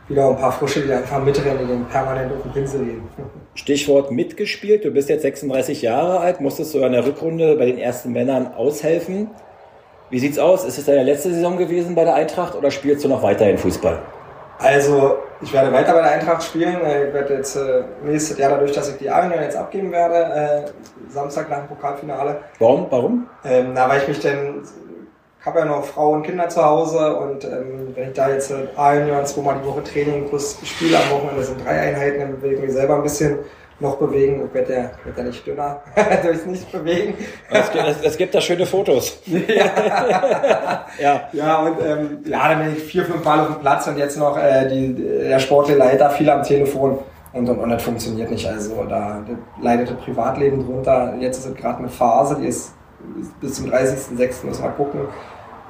[0.09, 3.09] wieder ein paar Frische, die einfach mitrennen, die permanent auf den Pinsel gehen.
[3.55, 4.85] Stichwort mitgespielt.
[4.85, 8.55] Du bist jetzt 36 Jahre alt, musstest du in der Rückrunde bei den ersten Männern
[8.55, 9.31] aushelfen.
[10.11, 10.65] Wie sieht's aus?
[10.65, 14.01] Ist es deine letzte Saison gewesen bei der Eintracht oder spielst du noch weiterhin Fußball?
[14.59, 16.79] Also, ich werde weiter bei der Eintracht spielen.
[16.79, 21.13] Ich werde jetzt äh, nächstes Jahr, dadurch, dass ich die Arena jetzt abgeben werde, äh,
[21.13, 22.41] Samstag nach dem Pokalfinale.
[22.59, 22.87] Warum?
[22.91, 23.27] Warum?
[23.45, 24.63] Ähm, na, weil ich mich denn,
[25.45, 28.67] habe ja noch Frau und Kinder zu Hause und ähm, wenn ich da jetzt äh,
[28.77, 32.61] ein zweimal die Woche Training plus Spiele am Wochenende sind drei Einheiten, dann will ich
[32.61, 33.39] mich selber ein bisschen
[33.81, 34.43] noch bewegen.
[34.47, 35.81] Ich werde ja, werd ja nicht dünner
[36.23, 37.15] durchs Nicht-Bewegen.
[37.51, 39.21] Es gibt, es, es gibt da schöne Fotos.
[39.27, 40.85] ja.
[40.99, 41.29] ja.
[41.33, 44.19] ja, und ähm, ja, dann bin ich vier, fünf Mal auf dem Platz und jetzt
[44.19, 46.99] noch äh, die, der sportliche Leiter viel am Telefon.
[47.33, 48.49] Und, und, und das funktioniert nicht.
[48.49, 49.23] Also da
[49.61, 51.15] leidet das Privatleben drunter.
[51.21, 52.73] Jetzt ist es gerade eine Phase, die ist
[53.41, 54.47] bis zum 30.06.
[54.47, 55.01] müssen wir gucken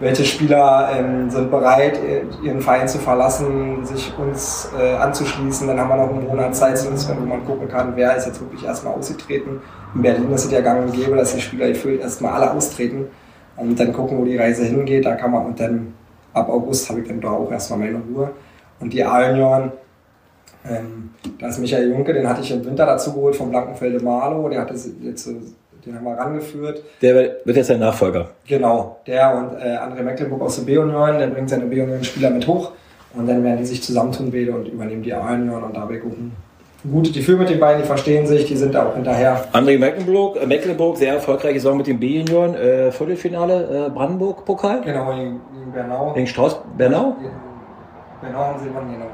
[0.00, 1.98] welche Spieler ähm, sind bereit,
[2.42, 5.66] ihren Verein zu verlassen, sich uns äh, anzuschließen.
[5.66, 8.64] Dann haben wir noch einen Monat Zeit, wo man gucken kann, wer ist jetzt wirklich
[8.64, 9.60] erstmal ausgetreten.
[9.94, 13.08] In Berlin ist es ja gang und gäbe, dass die Spieler gefühlt erstmal alle austreten
[13.56, 15.04] und dann gucken, wo die Reise hingeht.
[15.04, 15.94] Da kann man und dann
[16.32, 18.30] ab August habe ich dann da auch erstmal meine Ruhe.
[18.78, 19.72] Und die A-Junioren,
[20.64, 21.10] ähm,
[21.40, 24.48] da ist Michael Junke, den hatte ich im Winter dazu geholt vom Blankenfelde Malo.
[24.48, 25.28] Der hatte jetzt
[25.84, 26.82] den haben wir rangeführt.
[27.02, 28.28] Der wird jetzt sein Nachfolger.
[28.46, 32.72] Genau, der und äh, André Mecklenburg aus der B-Union, der bringt seine B-Union-Spieler mit hoch
[33.14, 36.32] und dann werden die sich zusammentun beide und übernehmen die A-Union und dabei gucken.
[36.88, 39.44] Gute Gefühl mit den beiden, die verstehen sich, die sind da auch hinterher.
[39.52, 44.82] André Mecklenburg, äh, Mecklenburg sehr erfolgreiche Saison mit dem B-Union, äh, Viertelfinale äh, Brandenburg-Pokal.
[44.82, 46.12] Genau, gegen, gegen Bernau.
[46.12, 47.16] Gegen Strauß, Bernau?
[48.20, 49.06] Bernau haben sie gewonnen, genau.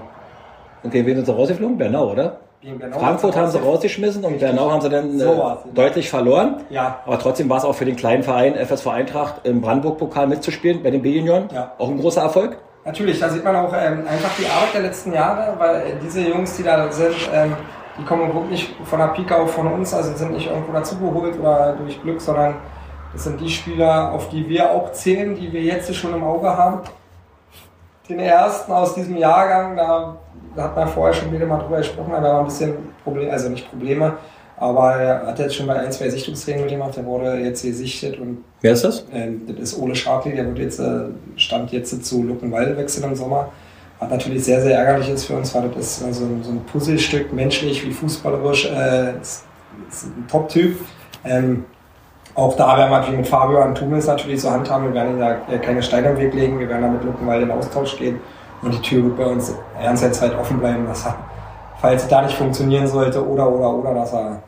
[0.84, 1.78] Okay, wen sind sie rausgeflogen?
[1.78, 2.40] Bernau, oder?
[2.92, 6.62] Frankfurt haben sie rausgeschmissen und Bernau haben sie dann so äh, deutlich verloren.
[6.70, 7.00] Ja.
[7.04, 10.90] Aber trotzdem war es auch für den kleinen Verein FSV Eintracht im Brandenburg-Pokal mitzuspielen bei
[10.90, 11.48] den B-Junioren.
[11.52, 11.72] Ja.
[11.78, 12.56] Auch ein großer Erfolg.
[12.86, 16.22] Natürlich, da sieht man auch ähm, einfach die Arbeit der letzten Jahre, weil äh, diese
[16.22, 17.54] Jungs, die da sind, ähm,
[17.98, 21.74] die kommen wirklich von der Pika auf von uns, also sind nicht irgendwo dazugeholt oder
[21.78, 22.56] durch Glück, sondern
[23.12, 26.48] das sind die Spieler, auf die wir auch zählen, die wir jetzt schon im Auge
[26.56, 26.80] haben.
[28.08, 30.16] Den ersten aus diesem Jahrgang, da
[30.56, 33.48] da hat man vorher schon wieder mal drüber gesprochen, da war ein bisschen Probleme, also
[33.48, 34.14] nicht Probleme,
[34.56, 38.44] aber er hat jetzt schon bei ein, zwei Sichtungstrainingen gemacht, der wurde jetzt gesichtet und.
[38.60, 39.00] Wer ist das?
[39.12, 43.16] Äh, das ist Ole Scharpli, der wird jetzt, äh, stand jetzt zu Luckenwalde wechseln im
[43.16, 43.48] Sommer.
[43.98, 47.32] Was natürlich sehr, sehr ärgerlich ist für uns, weil das ist so, so ein Puzzlestück,
[47.32, 49.44] menschlich wie fußballerisch, äh, ist,
[49.88, 50.76] ist ein Top-Typ.
[51.24, 51.64] Ähm,
[52.34, 54.86] auch da werden wir natürlich mit Fabio Antunes natürlich zur Hand haben.
[54.86, 56.58] Wir werden ihm da keine Steine im Weg legen.
[56.58, 58.18] Wir werden da mit Luckenwalde in Austausch gehen.
[58.64, 61.16] Und die Tür wird bei uns ernst Zeit offen bleiben, dass er,
[61.80, 64.42] falls es da nicht funktionieren sollte oder, oder, oder, dass er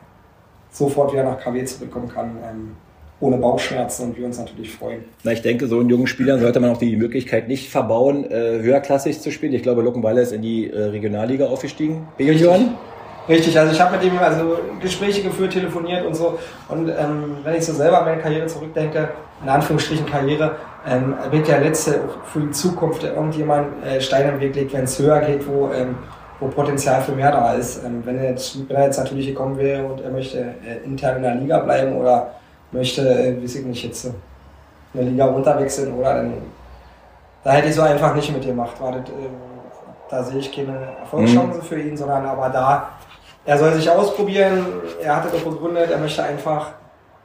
[0.71, 2.31] sofort wieder nach KW zurückkommen kann.
[2.43, 2.77] Ähm,
[3.21, 5.05] ohne Bauchschmerzen und wir uns natürlich freuen.
[5.25, 8.59] Na, ich denke, so einen jungen Spielern sollte man auch die Möglichkeit nicht verbauen, äh,
[8.61, 9.55] höherklassig zu spielen.
[9.55, 12.07] Ich glaube, Luckenweiler ist in die äh, Regionalliga aufgestiegen.
[12.19, 12.75] B-Junioren?
[13.29, 16.39] Richtig, also ich habe mit ihm also Gespräche geführt, telefoniert und so.
[16.69, 19.09] Und ähm, wenn ich so selber an meine Karriere zurückdenke,
[19.43, 24.55] in Anführungsstrichen Karriere, ähm, wird ja letzte für die Zukunft irgendjemand äh, Steine im Weg
[24.55, 25.97] legt, wenn es höher geht, wo ähm,
[26.41, 27.85] wo Potenzial für mehr da ist.
[27.85, 31.17] Ähm, wenn, er jetzt, wenn er jetzt natürlich gekommen wäre und er möchte äh, intern
[31.17, 32.35] in der Liga bleiben oder
[32.73, 34.11] möchte, äh, weiß ich nicht, jetzt
[34.95, 36.35] eine Liga runterwechseln oder dann,
[37.45, 38.81] da hätte ich so einfach nicht mit gemacht.
[38.81, 39.29] War das, äh,
[40.11, 41.63] da sehe ich keine Erfolgschance mhm.
[41.63, 42.91] für ihn, sondern aber da,
[43.45, 44.67] er soll sich ausprobieren.
[45.03, 46.73] Er hatte doch begründet, er möchte einfach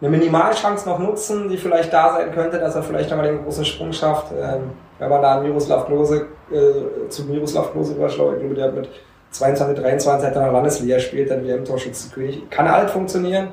[0.02, 3.64] eine Minimalchance noch nutzen, die vielleicht da sein könnte, dass er vielleicht nochmal den großen
[3.64, 4.32] Sprung schafft.
[4.32, 8.90] Ähm, wenn man da Miroslav Klose, äh, zu Miroslav Klose überschlaut, ich glaube, der mit
[9.30, 12.50] 22, 23 hat noch Landesliga spielt, dann wieder im Torschützenkönig.
[12.50, 13.50] Kann halt funktionieren.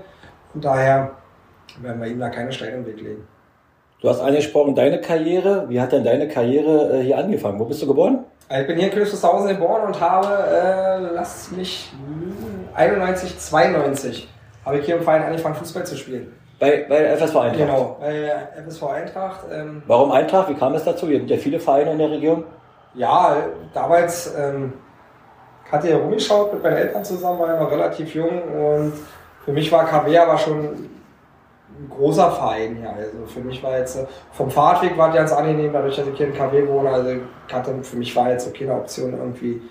[0.52, 1.10] Von daher
[1.80, 3.28] werden wir ihm da keine Steine im Weg legen.
[4.00, 5.66] Du hast angesprochen, deine Karriere.
[5.68, 7.58] Wie hat denn deine Karriere äh, hier angefangen?
[7.58, 8.24] Wo bist du geboren?
[8.50, 11.92] Ich bin hier in Königswusterhausen geboren und habe, äh, lass mich
[12.74, 14.28] 91, 92
[14.68, 16.32] habe ich hier im Verein angefangen, Fußball zu spielen.
[16.58, 17.58] Bei, bei FSV Eintracht?
[17.58, 18.32] Genau, bei
[18.66, 19.40] FSV Eintracht.
[19.52, 20.48] Ähm, Warum Eintracht?
[20.48, 21.06] Wie kam es dazu?
[21.06, 22.44] Ihr habt ja viele Vereine in der Region.
[22.94, 23.36] Ja,
[23.72, 24.72] damals ähm,
[25.70, 28.92] hatte ich rumgeschaut mit meinen Eltern zusammen, war ja noch relativ jung und
[29.44, 32.90] für mich war KW aber schon ein großer Verein ja.
[32.90, 33.98] Also für mich war jetzt
[34.32, 36.90] vom Fahrtweg war ganz angenehm, dadurch, dass ich hier in KW wohne.
[36.90, 37.20] Also
[37.52, 39.62] hatte, für mich war jetzt okay eine Option irgendwie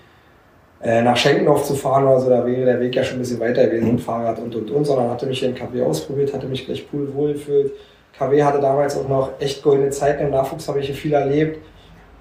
[0.80, 3.40] äh, nach Schenkendorf zu fahren oder so, da wäre der Weg ja schon ein bisschen
[3.40, 3.98] weiter gewesen mhm.
[3.98, 7.12] Fahrrad und und und, sondern hatte mich hier in KW ausprobiert, hatte mich gleich cool
[7.14, 7.72] wohlgefühlt.
[8.16, 11.58] KW hatte damals auch noch echt goldene Zeiten im Nachwuchs, habe ich hier viel erlebt.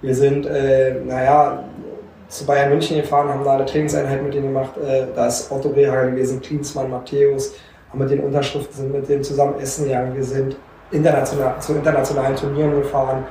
[0.02, 1.64] Wir sind, äh, naja,
[2.28, 4.72] zu Bayern München gefahren, haben da eine Trainingseinheit mit denen gemacht.
[4.78, 7.54] Äh, da ist Otto Rehagel gewesen, Klinsmann, Matthäus,
[7.90, 10.16] haben mit den Unterschriften, sind mit denen zusammen essen gegangen.
[10.16, 10.56] Wir sind
[10.92, 13.26] international, zu internationalen Turnieren gefahren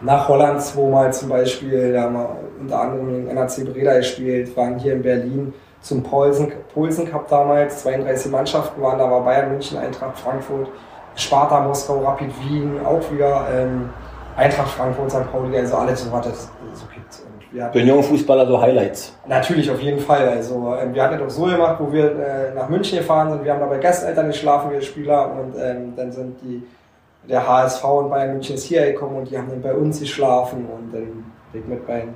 [0.00, 4.78] nach Holland zweimal zum Beispiel, da haben wir unter anderem in NAC Breda gespielt, waren
[4.78, 9.78] hier in Berlin zum Polsen, Polsen Cup damals, 32 Mannschaften waren da, war Bayern München,
[9.78, 10.68] Eintracht Frankfurt,
[11.14, 13.90] Sparta Moskau, Rapid Wien, auch wieder ähm,
[14.36, 15.30] Eintracht Frankfurt, St.
[15.32, 17.22] Pauli, also alles so was es so gibt.
[17.52, 19.16] hatten, Für Fußballer so Highlights.
[19.26, 20.28] Natürlich, auf jeden Fall.
[20.28, 23.44] Also ähm, wir hatten das auch so gemacht, wo wir äh, nach München gefahren sind,
[23.44, 26.62] wir haben da bei Gasteltern geschlafen, wir Spieler, und ähm, dann sind die
[27.28, 30.66] der HSV und Bayern München ist hierher gekommen und die haben dann bei uns geschlafen
[30.66, 32.14] und dann bin ich mit meinen,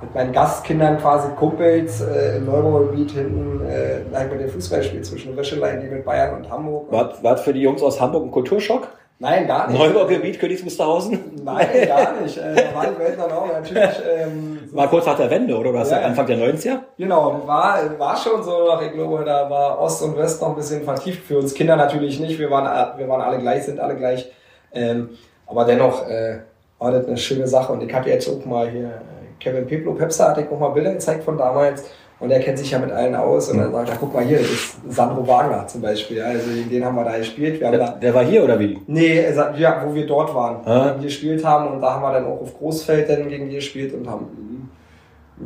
[0.00, 5.80] mit meinen Gastkindern quasi Kumpels äh, im Neubaugebiet hinten äh, mit dem Fußballspiel zwischen Wäschelein,
[5.80, 6.90] die mit Bayern und Hamburg.
[6.90, 8.88] War, war für die Jungs aus Hamburg ein Kulturschock?
[9.20, 9.78] Nein, gar nicht.
[9.78, 11.40] Neubaugebiet, Königs Wusterhausen?
[11.44, 12.36] Nein, gar nicht.
[12.36, 14.02] Äh, da war die Welt dann auch natürlich.
[14.12, 15.72] Ähm, war kurz nach der Wende, oder?
[15.72, 16.78] Du hast ja, Anfang der 90er?
[16.96, 20.82] Genau, war, war schon so, ich glaube, da war Ost und West noch ein bisschen
[20.82, 21.24] vertieft.
[21.24, 22.38] Für uns Kinder natürlich nicht.
[22.38, 24.30] Wir waren, wir waren alle gleich, sind alle gleich.
[24.72, 25.10] Ähm,
[25.46, 26.38] aber dennoch äh,
[26.78, 27.72] war das eine schöne Sache.
[27.72, 28.90] Und ich hatte jetzt auch mal hier äh,
[29.38, 31.84] Kevin Piplo Pepsa, hatte ich auch mal Bilder gezeigt von damals.
[32.18, 33.50] Und er kennt sich ja mit allen aus.
[33.50, 36.22] Und dann sagt er, guck mal hier, das ist Sandro Wagner zum Beispiel.
[36.22, 37.60] Also den haben wir da gespielt.
[37.60, 38.80] Wir der, da, der war hier oder wie?
[38.86, 40.64] Nee, ja, wo wir dort waren.
[40.64, 40.94] Ah.
[40.96, 41.72] Wir gespielt haben.
[41.72, 44.51] Und da haben wir dann auch auf Großfeld dann gegen die gespielt und haben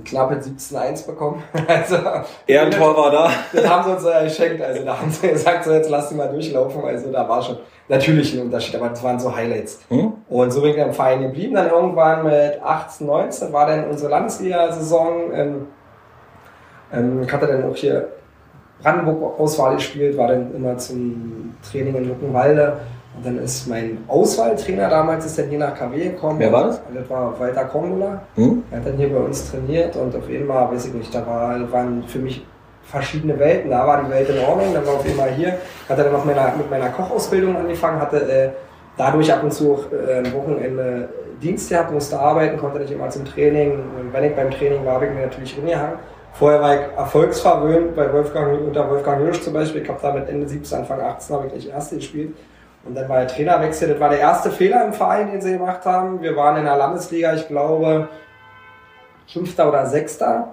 [0.05, 1.43] knappe 17-1 bekommen.
[1.69, 1.97] also,
[2.47, 3.31] Ehrentor war da.
[3.53, 4.63] Das haben sie uns äh, geschenkt.
[4.63, 6.85] Also da haben sie gesagt, so jetzt lass die mal durchlaufen.
[6.85, 9.81] Also da war schon natürlich ein Unterschied, aber das waren so Highlights.
[9.89, 10.13] Hm?
[10.29, 11.55] Und so bin ich im Verein geblieben.
[11.55, 15.33] Dann irgendwann mit 18, 19 war dann unsere Landesliga-Saison.
[15.33, 15.67] Ähm,
[16.93, 18.09] ähm, ich hatte dann auch hier
[18.83, 22.77] Brandenburg-Auswahl gespielt, war dann immer zum Training in Luckenwalde.
[23.17, 26.39] Und dann ist mein Auswahltrainer damals ist dann hier nach KW gekommen.
[26.39, 26.83] Wer war das?
[26.93, 28.23] Das war Walter Kongula.
[28.35, 28.63] Hm?
[28.71, 31.27] Er hat dann hier bei uns trainiert und auf jeden Fall, weiß ich nicht, da
[31.27, 32.45] war, waren für mich
[32.83, 33.71] verschiedene Welten.
[33.71, 35.59] Da war die Welt in Ordnung, dann war auf jeden Fall hier.
[35.89, 38.51] Hat er dann noch mit meiner, mit meiner Kochausbildung angefangen, hatte äh,
[38.97, 41.09] dadurch ab und zu auch, äh, ein Wochenende
[41.43, 43.73] Dienst gehabt, musste arbeiten, konnte nicht immer zum Training.
[43.73, 45.99] Und wenn ich beim Training war, habe ich mir natürlich hingehangen.
[46.33, 49.83] Vorher war ich erfolgsverwöhnt bei Wolfgang, unter Wolfgang Hirsch zum Beispiel.
[49.83, 52.35] Ich habe da mit Ende 17, Anfang 18 habe ich gleich Erste gespielt.
[52.87, 53.89] Und dann war der Trainerwechsel.
[53.89, 56.23] Das war der erste Fehler im Verein, den sie gemacht haben.
[56.23, 58.09] Wir waren in der Landesliga, ich glaube,
[59.27, 60.49] Fünfter oder Sechster.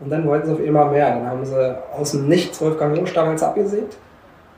[0.00, 1.10] Und dann wollten sie auf immer mehr.
[1.10, 3.96] Dann haben sie aus dem Nichts Wolfgang Jungsch damals abgesägt.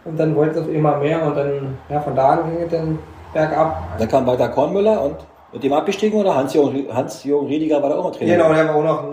[0.05, 1.23] Und dann wollten sie auf immer mehr.
[1.23, 2.99] Und dann, ja, von da an ging es dann
[3.33, 3.83] bergab.
[3.99, 5.17] Dann kam weiter Kornmüller und
[5.53, 8.37] mit dem abgestiegen oder Hans-Jürgen Hans Riediger war da auch noch Trainer?
[8.37, 9.11] Genau, der war auch noch.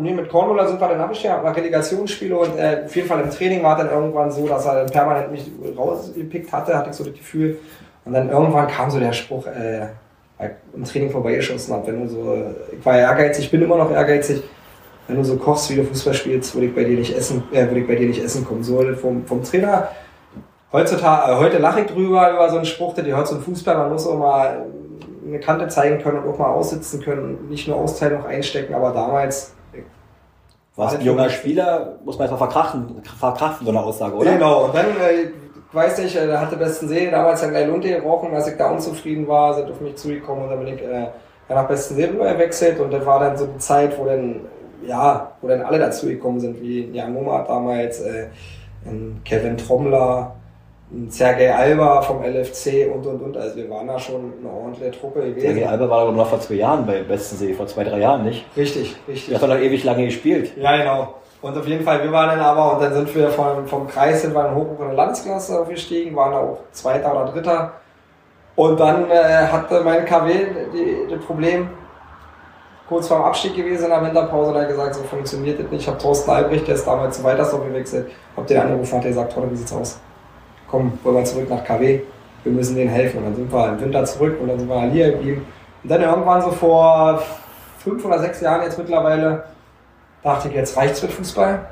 [0.00, 3.30] Nee, mit Kornmüller sind wir dann abgestiegen, war Relegationsspiele und äh, auf jeden Fall im
[3.30, 7.14] Training war dann irgendwann so, dass er permanent mich rausgepickt hatte, hatte ich so das
[7.14, 7.58] Gefühl.
[8.04, 9.88] Und dann irgendwann kam so der Spruch, äh,
[10.74, 12.36] im Training vorbeigeschossen hat, wenn du so,
[12.72, 14.42] ich war ehrgeizig, ich bin immer noch ehrgeizig,
[15.06, 17.66] wenn du so kochst, wie du Fußball spielst, würde ich bei dir nicht essen, äh,
[17.66, 18.62] würde ich bei dir nicht essen kommen.
[18.62, 19.88] So vom, vom Trainer.
[20.72, 23.76] Heutzutage, äh, heute lache ich drüber über so einen Spruch, der hört so ein Fußball,
[23.76, 24.66] man muss auch mal
[25.30, 29.54] eine Kante zeigen können und auch mal aussitzen können, nicht nur Austeilung einstecken, aber damals.
[30.76, 34.32] Was ein junger Spieler, muss man erstmal verkraften, verkraften, so eine Aussage, oder?
[34.32, 35.30] Genau, und dann, äh,
[35.72, 38.70] weiß nicht, äh, da hatte besten See damals dann gleich Lunte gebrochen, als ich da
[38.70, 41.08] unzufrieden war, sind auf mich zugekommen und dann bin ich äh,
[41.48, 44.40] nach besten See gewechselt und das war dann so die Zeit, wo dann
[44.86, 48.26] ja, wo dann alle dazugekommen sind, wie Jan Nomat damals, äh,
[49.24, 50.36] Kevin Trommler,
[51.08, 53.36] Sergei Alba vom LFC und und und.
[53.36, 55.40] Also wir waren da schon eine ordentliche Truppe gewesen.
[55.40, 58.44] Sergei Alba war aber noch vor zwei Jahren bei Bestensee, vor zwei, drei Jahren, nicht?
[58.56, 59.28] Richtig, richtig.
[59.28, 60.52] Der hat doch ewig lange gespielt.
[60.56, 61.14] Ja, genau.
[61.42, 64.22] Und auf jeden Fall, wir waren dann aber, und dann sind wir vom, vom Kreis,
[64.22, 67.72] sind wir dann hoch in der Landesklasse aufgestiegen, waren da auch Zweiter oder Dritter.
[68.56, 70.32] Und dann äh, hatte mein KW
[71.08, 71.68] das Problem,
[72.88, 75.82] kurz vor dem Abstieg gewesen in der Winterpause, da gesagt, so funktioniert das nicht.
[75.82, 79.10] Ich habe Thorsten Albrecht, der ist damals zu Weitersdorf gewechselt, hab den angerufen, hat der
[79.12, 80.00] gesagt, Torte, wie sieht's aus?
[80.70, 82.00] Komm, wollen wir zurück nach KW,
[82.44, 83.18] wir müssen denen helfen.
[83.18, 85.46] Und dann sind wir im Winter zurück und dann sind wir hier geblieben.
[85.82, 87.22] Und dann irgendwann so vor
[87.78, 89.44] fünf oder sechs Jahren jetzt mittlerweile,
[90.22, 91.66] dachte ich, jetzt reicht's mit Fußball.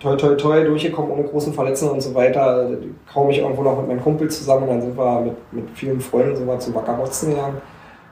[0.00, 2.70] Toi, toi, toi, durchgekommen ohne großen Verletzungen und so weiter.
[3.12, 6.00] Kaum ich irgendwo noch mit meinem Kumpel zusammen und dann sind wir mit, mit vielen
[6.00, 7.60] Freunden so mal zu Wacker Botzen gegangen.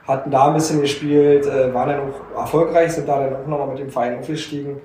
[0.05, 3.67] Hatten da ein bisschen gespielt, äh, waren dann auch erfolgreich, sind da dann auch nochmal
[3.67, 4.81] mit dem Verein aufgestiegen.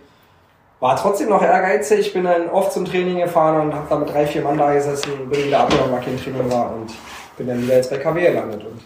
[0.82, 4.26] War trotzdem noch ehrgeizig, bin dann oft zum Training gefahren und habe da mit drei,
[4.26, 6.90] vier Mann da gesessen, bin wieder abgehauen, weil kein Training war und
[7.36, 8.64] bin dann wieder jetzt bei KW gelandet.
[8.64, 8.80] Und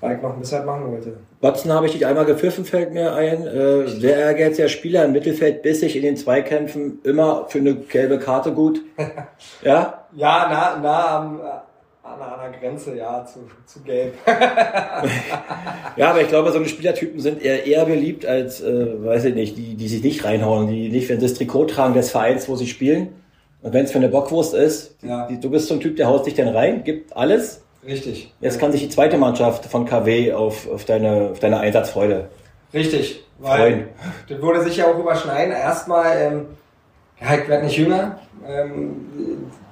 [0.00, 1.16] weil ich noch ein bisschen machen wollte.
[1.40, 3.46] Batzen habe ich dich einmal gepfiffen, fällt mir ein.
[3.46, 8.50] Äh, sehr ehrgeiziger Spieler im Mittelfeld, bissig in den Zweikämpfen, immer für eine gelbe Karte
[8.50, 8.80] gut.
[9.62, 10.06] ja?
[10.16, 11.40] Ja, nah, nah am,
[12.04, 14.14] an einer Grenze, ja, zu, zu gelb.
[15.96, 19.34] ja, aber ich glaube, so eine Spielertypen sind eher, eher beliebt als, äh, weiß ich
[19.34, 22.56] nicht, die, die sich nicht reinhauen, die nicht für das Trikot tragen des Vereins, wo
[22.56, 23.08] sie spielen.
[23.62, 25.26] Und wenn es für eine Bockwurst ist, ja.
[25.26, 28.32] die, du bist so ein Typ, der haut dich dann rein, gibt alles Richtig.
[28.40, 32.28] Jetzt kann sich die zweite Mannschaft von KW auf, auf, deine, auf deine Einsatzfreude
[32.72, 33.88] Richtig, weil freuen.
[34.28, 35.52] das würde sich ja auch überschneiden.
[35.52, 36.46] Erstmal, ähm,
[37.20, 38.18] ja, ich nicht jünger.
[38.46, 39.06] Ähm,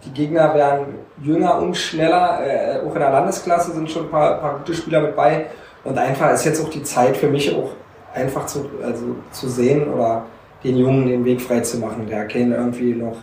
[0.05, 0.87] die Gegner werden
[1.22, 2.40] jünger und schneller.
[2.44, 5.46] Äh, auch in der Landesklasse sind schon ein paar, paar gute Spieler mit bei.
[5.85, 7.70] Und einfach ist jetzt auch die Zeit für mich auch
[8.14, 10.24] einfach zu, also zu sehen oder
[10.62, 12.07] den Jungen den Weg frei zu machen.
[12.09, 13.16] Der kennt irgendwie noch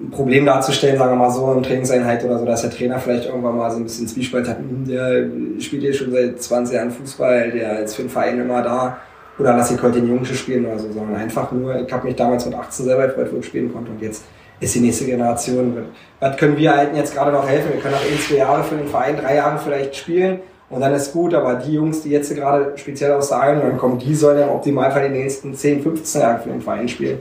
[0.00, 3.26] ein Problem darzustellen, sagen wir mal so, in Trainingseinheit oder so, dass der Trainer vielleicht
[3.26, 6.90] irgendwann mal so ein bisschen Zwiespalt hat, hm, der spielt hier schon seit 20 Jahren
[6.90, 8.98] Fußball, der ist für den Verein immer da,
[9.40, 12.16] oder lass ich heute den Jungs spielen oder so, sondern einfach nur, ich habe mich
[12.16, 14.24] damals mit 18 selber gefreut, wo ich spielen konnte und jetzt
[14.60, 15.74] ist die nächste Generation.
[16.20, 17.72] Was können wir Alten jetzt gerade noch helfen?
[17.72, 20.94] Wir können noch ein, zwei Jahre für den Verein, drei Jahre vielleicht spielen und dann
[20.94, 24.38] ist gut, aber die Jungs, die jetzt gerade speziell aus der Einladung kommen, die sollen
[24.38, 27.20] ja im Optimalfall die nächsten 10, 15 Jahre für den Verein spielen.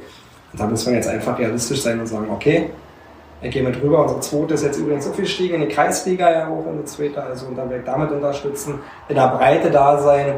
[0.51, 2.69] Und da muss man jetzt einfach realistisch sein und sagen, okay,
[3.41, 4.01] ich gehe mit rüber.
[4.03, 7.47] Unsere zweite ist jetzt übrigens aufgestiegen in die Kreisliga ja auch in die zweite, also
[7.47, 8.79] und dann werde ich damit unterstützen.
[9.07, 10.33] In der Breite da sein,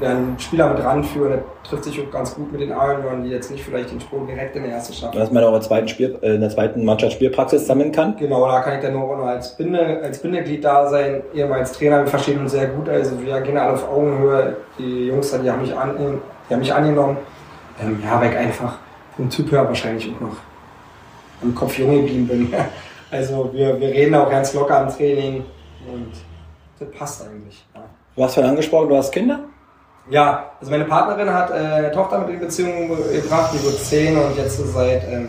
[0.00, 3.50] werden Spieler mit ranführen, das trifft sich auch ganz gut mit den Ironman, die jetzt
[3.50, 5.18] nicht vielleicht den Sprung direkt in der erste schaffen.
[5.18, 8.16] Dass man auch in der zweiten, Spiel, äh, in der zweiten Mannschaft Spielpraxis sammeln kann?
[8.16, 12.06] Genau, da kann ich dann nur als, Binde, als Bindeglied da sein, ehemals Trainer, wir
[12.06, 15.76] verstehen uns sehr gut, also wir gehen alle auf Augenhöhe, die Jungs, die haben mich,
[15.76, 15.96] an,
[16.48, 17.16] die haben mich angenommen.
[17.80, 18.78] Ähm, ja, weil ich einfach
[19.16, 20.36] vom Typ her wahrscheinlich auch noch
[21.42, 22.54] am Kopf jung geblieben bin.
[23.10, 25.42] Also wir, wir reden auch ganz locker am Training
[25.90, 26.12] und
[26.78, 27.64] das passt eigentlich.
[27.74, 27.80] Ja.
[28.14, 29.44] Du hast vorhin angesprochen, du hast Kinder?
[30.10, 34.16] Ja, also meine Partnerin hat äh, eine Tochter mit in Beziehung gebracht, die wird 10
[34.16, 35.28] und jetzt seit ähm,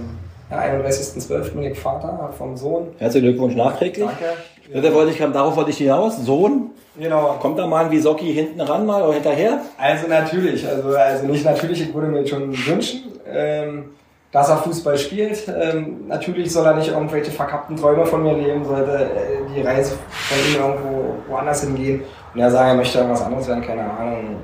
[0.49, 1.51] ja, 31.12.
[1.51, 2.87] bin ich Vater vom Sohn.
[2.97, 4.05] Herzlichen Glückwunsch nachträglich.
[4.05, 4.87] Danke.
[4.87, 4.93] Ja.
[4.93, 6.17] Wollte ich, darauf wollte ich hinaus.
[6.17, 6.71] Sohn?
[6.97, 7.37] Genau.
[7.39, 9.61] Kommt da mal ein Wisocki hinten ran mal oder hinterher?
[9.77, 13.03] Also natürlich, also, also nicht natürlich, ich würde mir schon wünschen.
[13.27, 13.85] Ähm,
[14.31, 15.47] dass er Fußball spielt.
[15.47, 19.97] Ähm, natürlich soll er nicht irgendwelche verkappten Träume von mir leben, sollte äh, die Reise
[20.09, 22.03] von ihm irgendwo woanders hingehen.
[22.33, 24.35] Und er sagt, er möchte irgendwas anderes werden, keine Ahnung.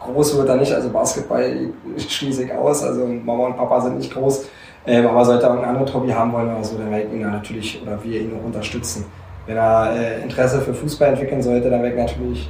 [0.00, 4.12] Groß wird er nicht, also Basketball schließe ich aus, also Mama und Papa sind nicht
[4.12, 4.46] groß.
[4.86, 7.30] Ähm, aber sollte er irgendein anderes Hobby haben wollen oder so, dann werden wir ihn
[7.30, 9.04] natürlich oder wir ihn auch unterstützen.
[9.46, 12.48] Wenn er äh, Interesse für Fußball entwickeln sollte, dann werden wir natürlich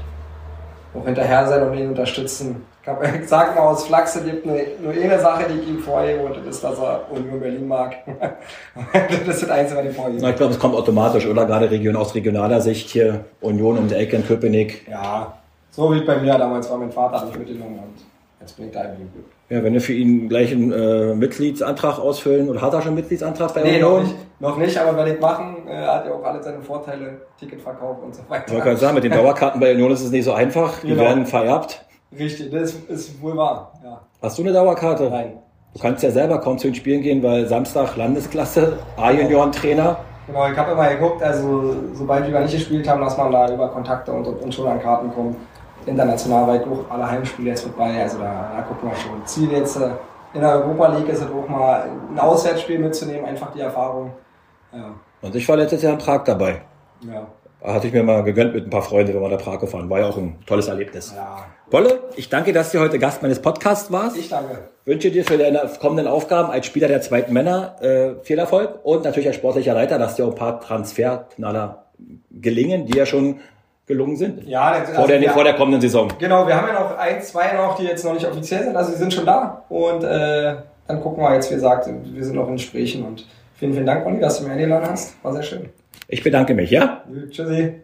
[0.94, 2.62] auch hinterher sein und ihn unterstützen.
[3.20, 6.36] Ich sag mal aus Flachse gibt nur, nur eine Sache, die ich ihm vorhebe und
[6.36, 7.96] das ist, dass er Union Berlin mag.
[8.92, 10.18] das ist das Einzige, was ich vorhebe.
[10.20, 11.46] Na, ich glaube, es kommt automatisch, oder?
[11.46, 14.86] Gerade Region, aus regionaler Sicht hier Union um die Ecke in Köpenick.
[14.88, 15.34] Ja,
[15.76, 18.04] so wie bei mir damals war mein Vater mich mitgenommen und
[18.40, 19.26] jetzt bin ich da im Glück.
[19.50, 22.96] Ja, wenn wir für ihn gleich einen äh, Mitgliedsantrag ausfüllen oder hat er schon einen
[22.96, 23.92] Mitgliedsantrag bei nee, Union?
[23.92, 25.68] Noch nicht, noch nicht, aber werde ich machen.
[25.68, 28.56] Er hat ja auch alle seine Vorteile, Ticketverkauf und so weiter.
[28.56, 30.80] Ich wollte sagen, mit den Dauerkarten bei Union ist es nicht so einfach.
[30.80, 31.02] Die genau.
[31.02, 31.84] werden vererbt.
[32.18, 33.72] Richtig, das ist wohl wahr.
[33.84, 34.00] Ja.
[34.22, 35.10] Hast du eine Dauerkarte?
[35.10, 35.34] Nein.
[35.74, 39.98] Du kannst ja selber kaum zu den Spielen gehen, weil Samstag Landesklasse, A-Junioren-Trainer.
[40.26, 43.68] Genau, ich habe immer geguckt, also sobald wir nicht gespielt haben, dass man da über
[43.68, 45.36] Kontakte und, und schon an Karten kommt.
[45.86, 49.24] International weit auch alle Heimspiele jetzt mit bei, also da, da gucken wir schon.
[49.24, 49.90] Ziel jetzt äh,
[50.34, 54.12] in der Europa League ist es auch mal ein Auswärtsspiel mitzunehmen, einfach die Erfahrung.
[54.72, 54.94] Ja.
[55.22, 56.62] Und ich war letztes Jahr im Prag dabei.
[57.00, 57.26] Ja.
[57.62, 59.88] Hatte ich mir mal gegönnt mit ein paar Freunden, wenn wir nach Prag gefahren.
[59.88, 61.14] War ja auch ein tolles Erlebnis.
[61.16, 61.46] Ja.
[61.70, 64.16] Wolle, ich danke, dass du heute Gast meines Podcasts warst.
[64.16, 64.68] Ich danke.
[64.84, 69.04] Wünsche dir für deine kommenden Aufgaben als Spieler der zweiten Männer äh, viel Erfolg und
[69.04, 71.86] natürlich als sportlicher Leiter, dass dir auch ein paar Transferknaller
[72.30, 73.40] gelingen, die ja schon
[73.86, 74.46] gelungen sind.
[74.46, 76.08] Ja, das, vor, der, wir- vor der kommenden Saison.
[76.18, 78.90] Genau, wir haben ja noch ein, zwei noch, die jetzt noch nicht offiziell sind, also
[78.92, 79.62] die sind schon da.
[79.68, 80.56] Und äh,
[80.88, 84.04] dann gucken wir jetzt, wie gesagt, wir sind noch in Gesprächen und vielen, vielen Dank,
[84.06, 85.22] Olli, dass du mich eingeladen hast.
[85.24, 85.68] War sehr schön.
[86.08, 87.02] Ich bedanke mich, ja?
[87.30, 87.74] Tschüssi.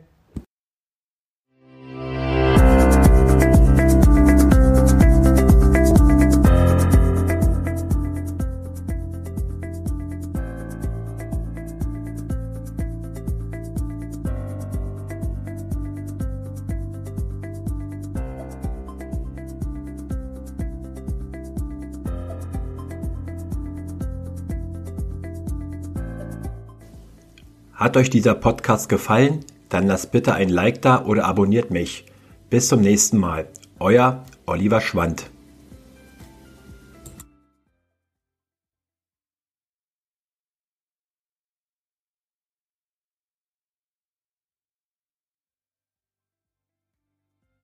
[27.82, 29.40] Hat euch dieser Podcast gefallen?
[29.68, 32.04] Dann lasst bitte ein Like da oder abonniert mich.
[32.48, 33.48] Bis zum nächsten Mal.
[33.80, 35.28] Euer Oliver Schwand.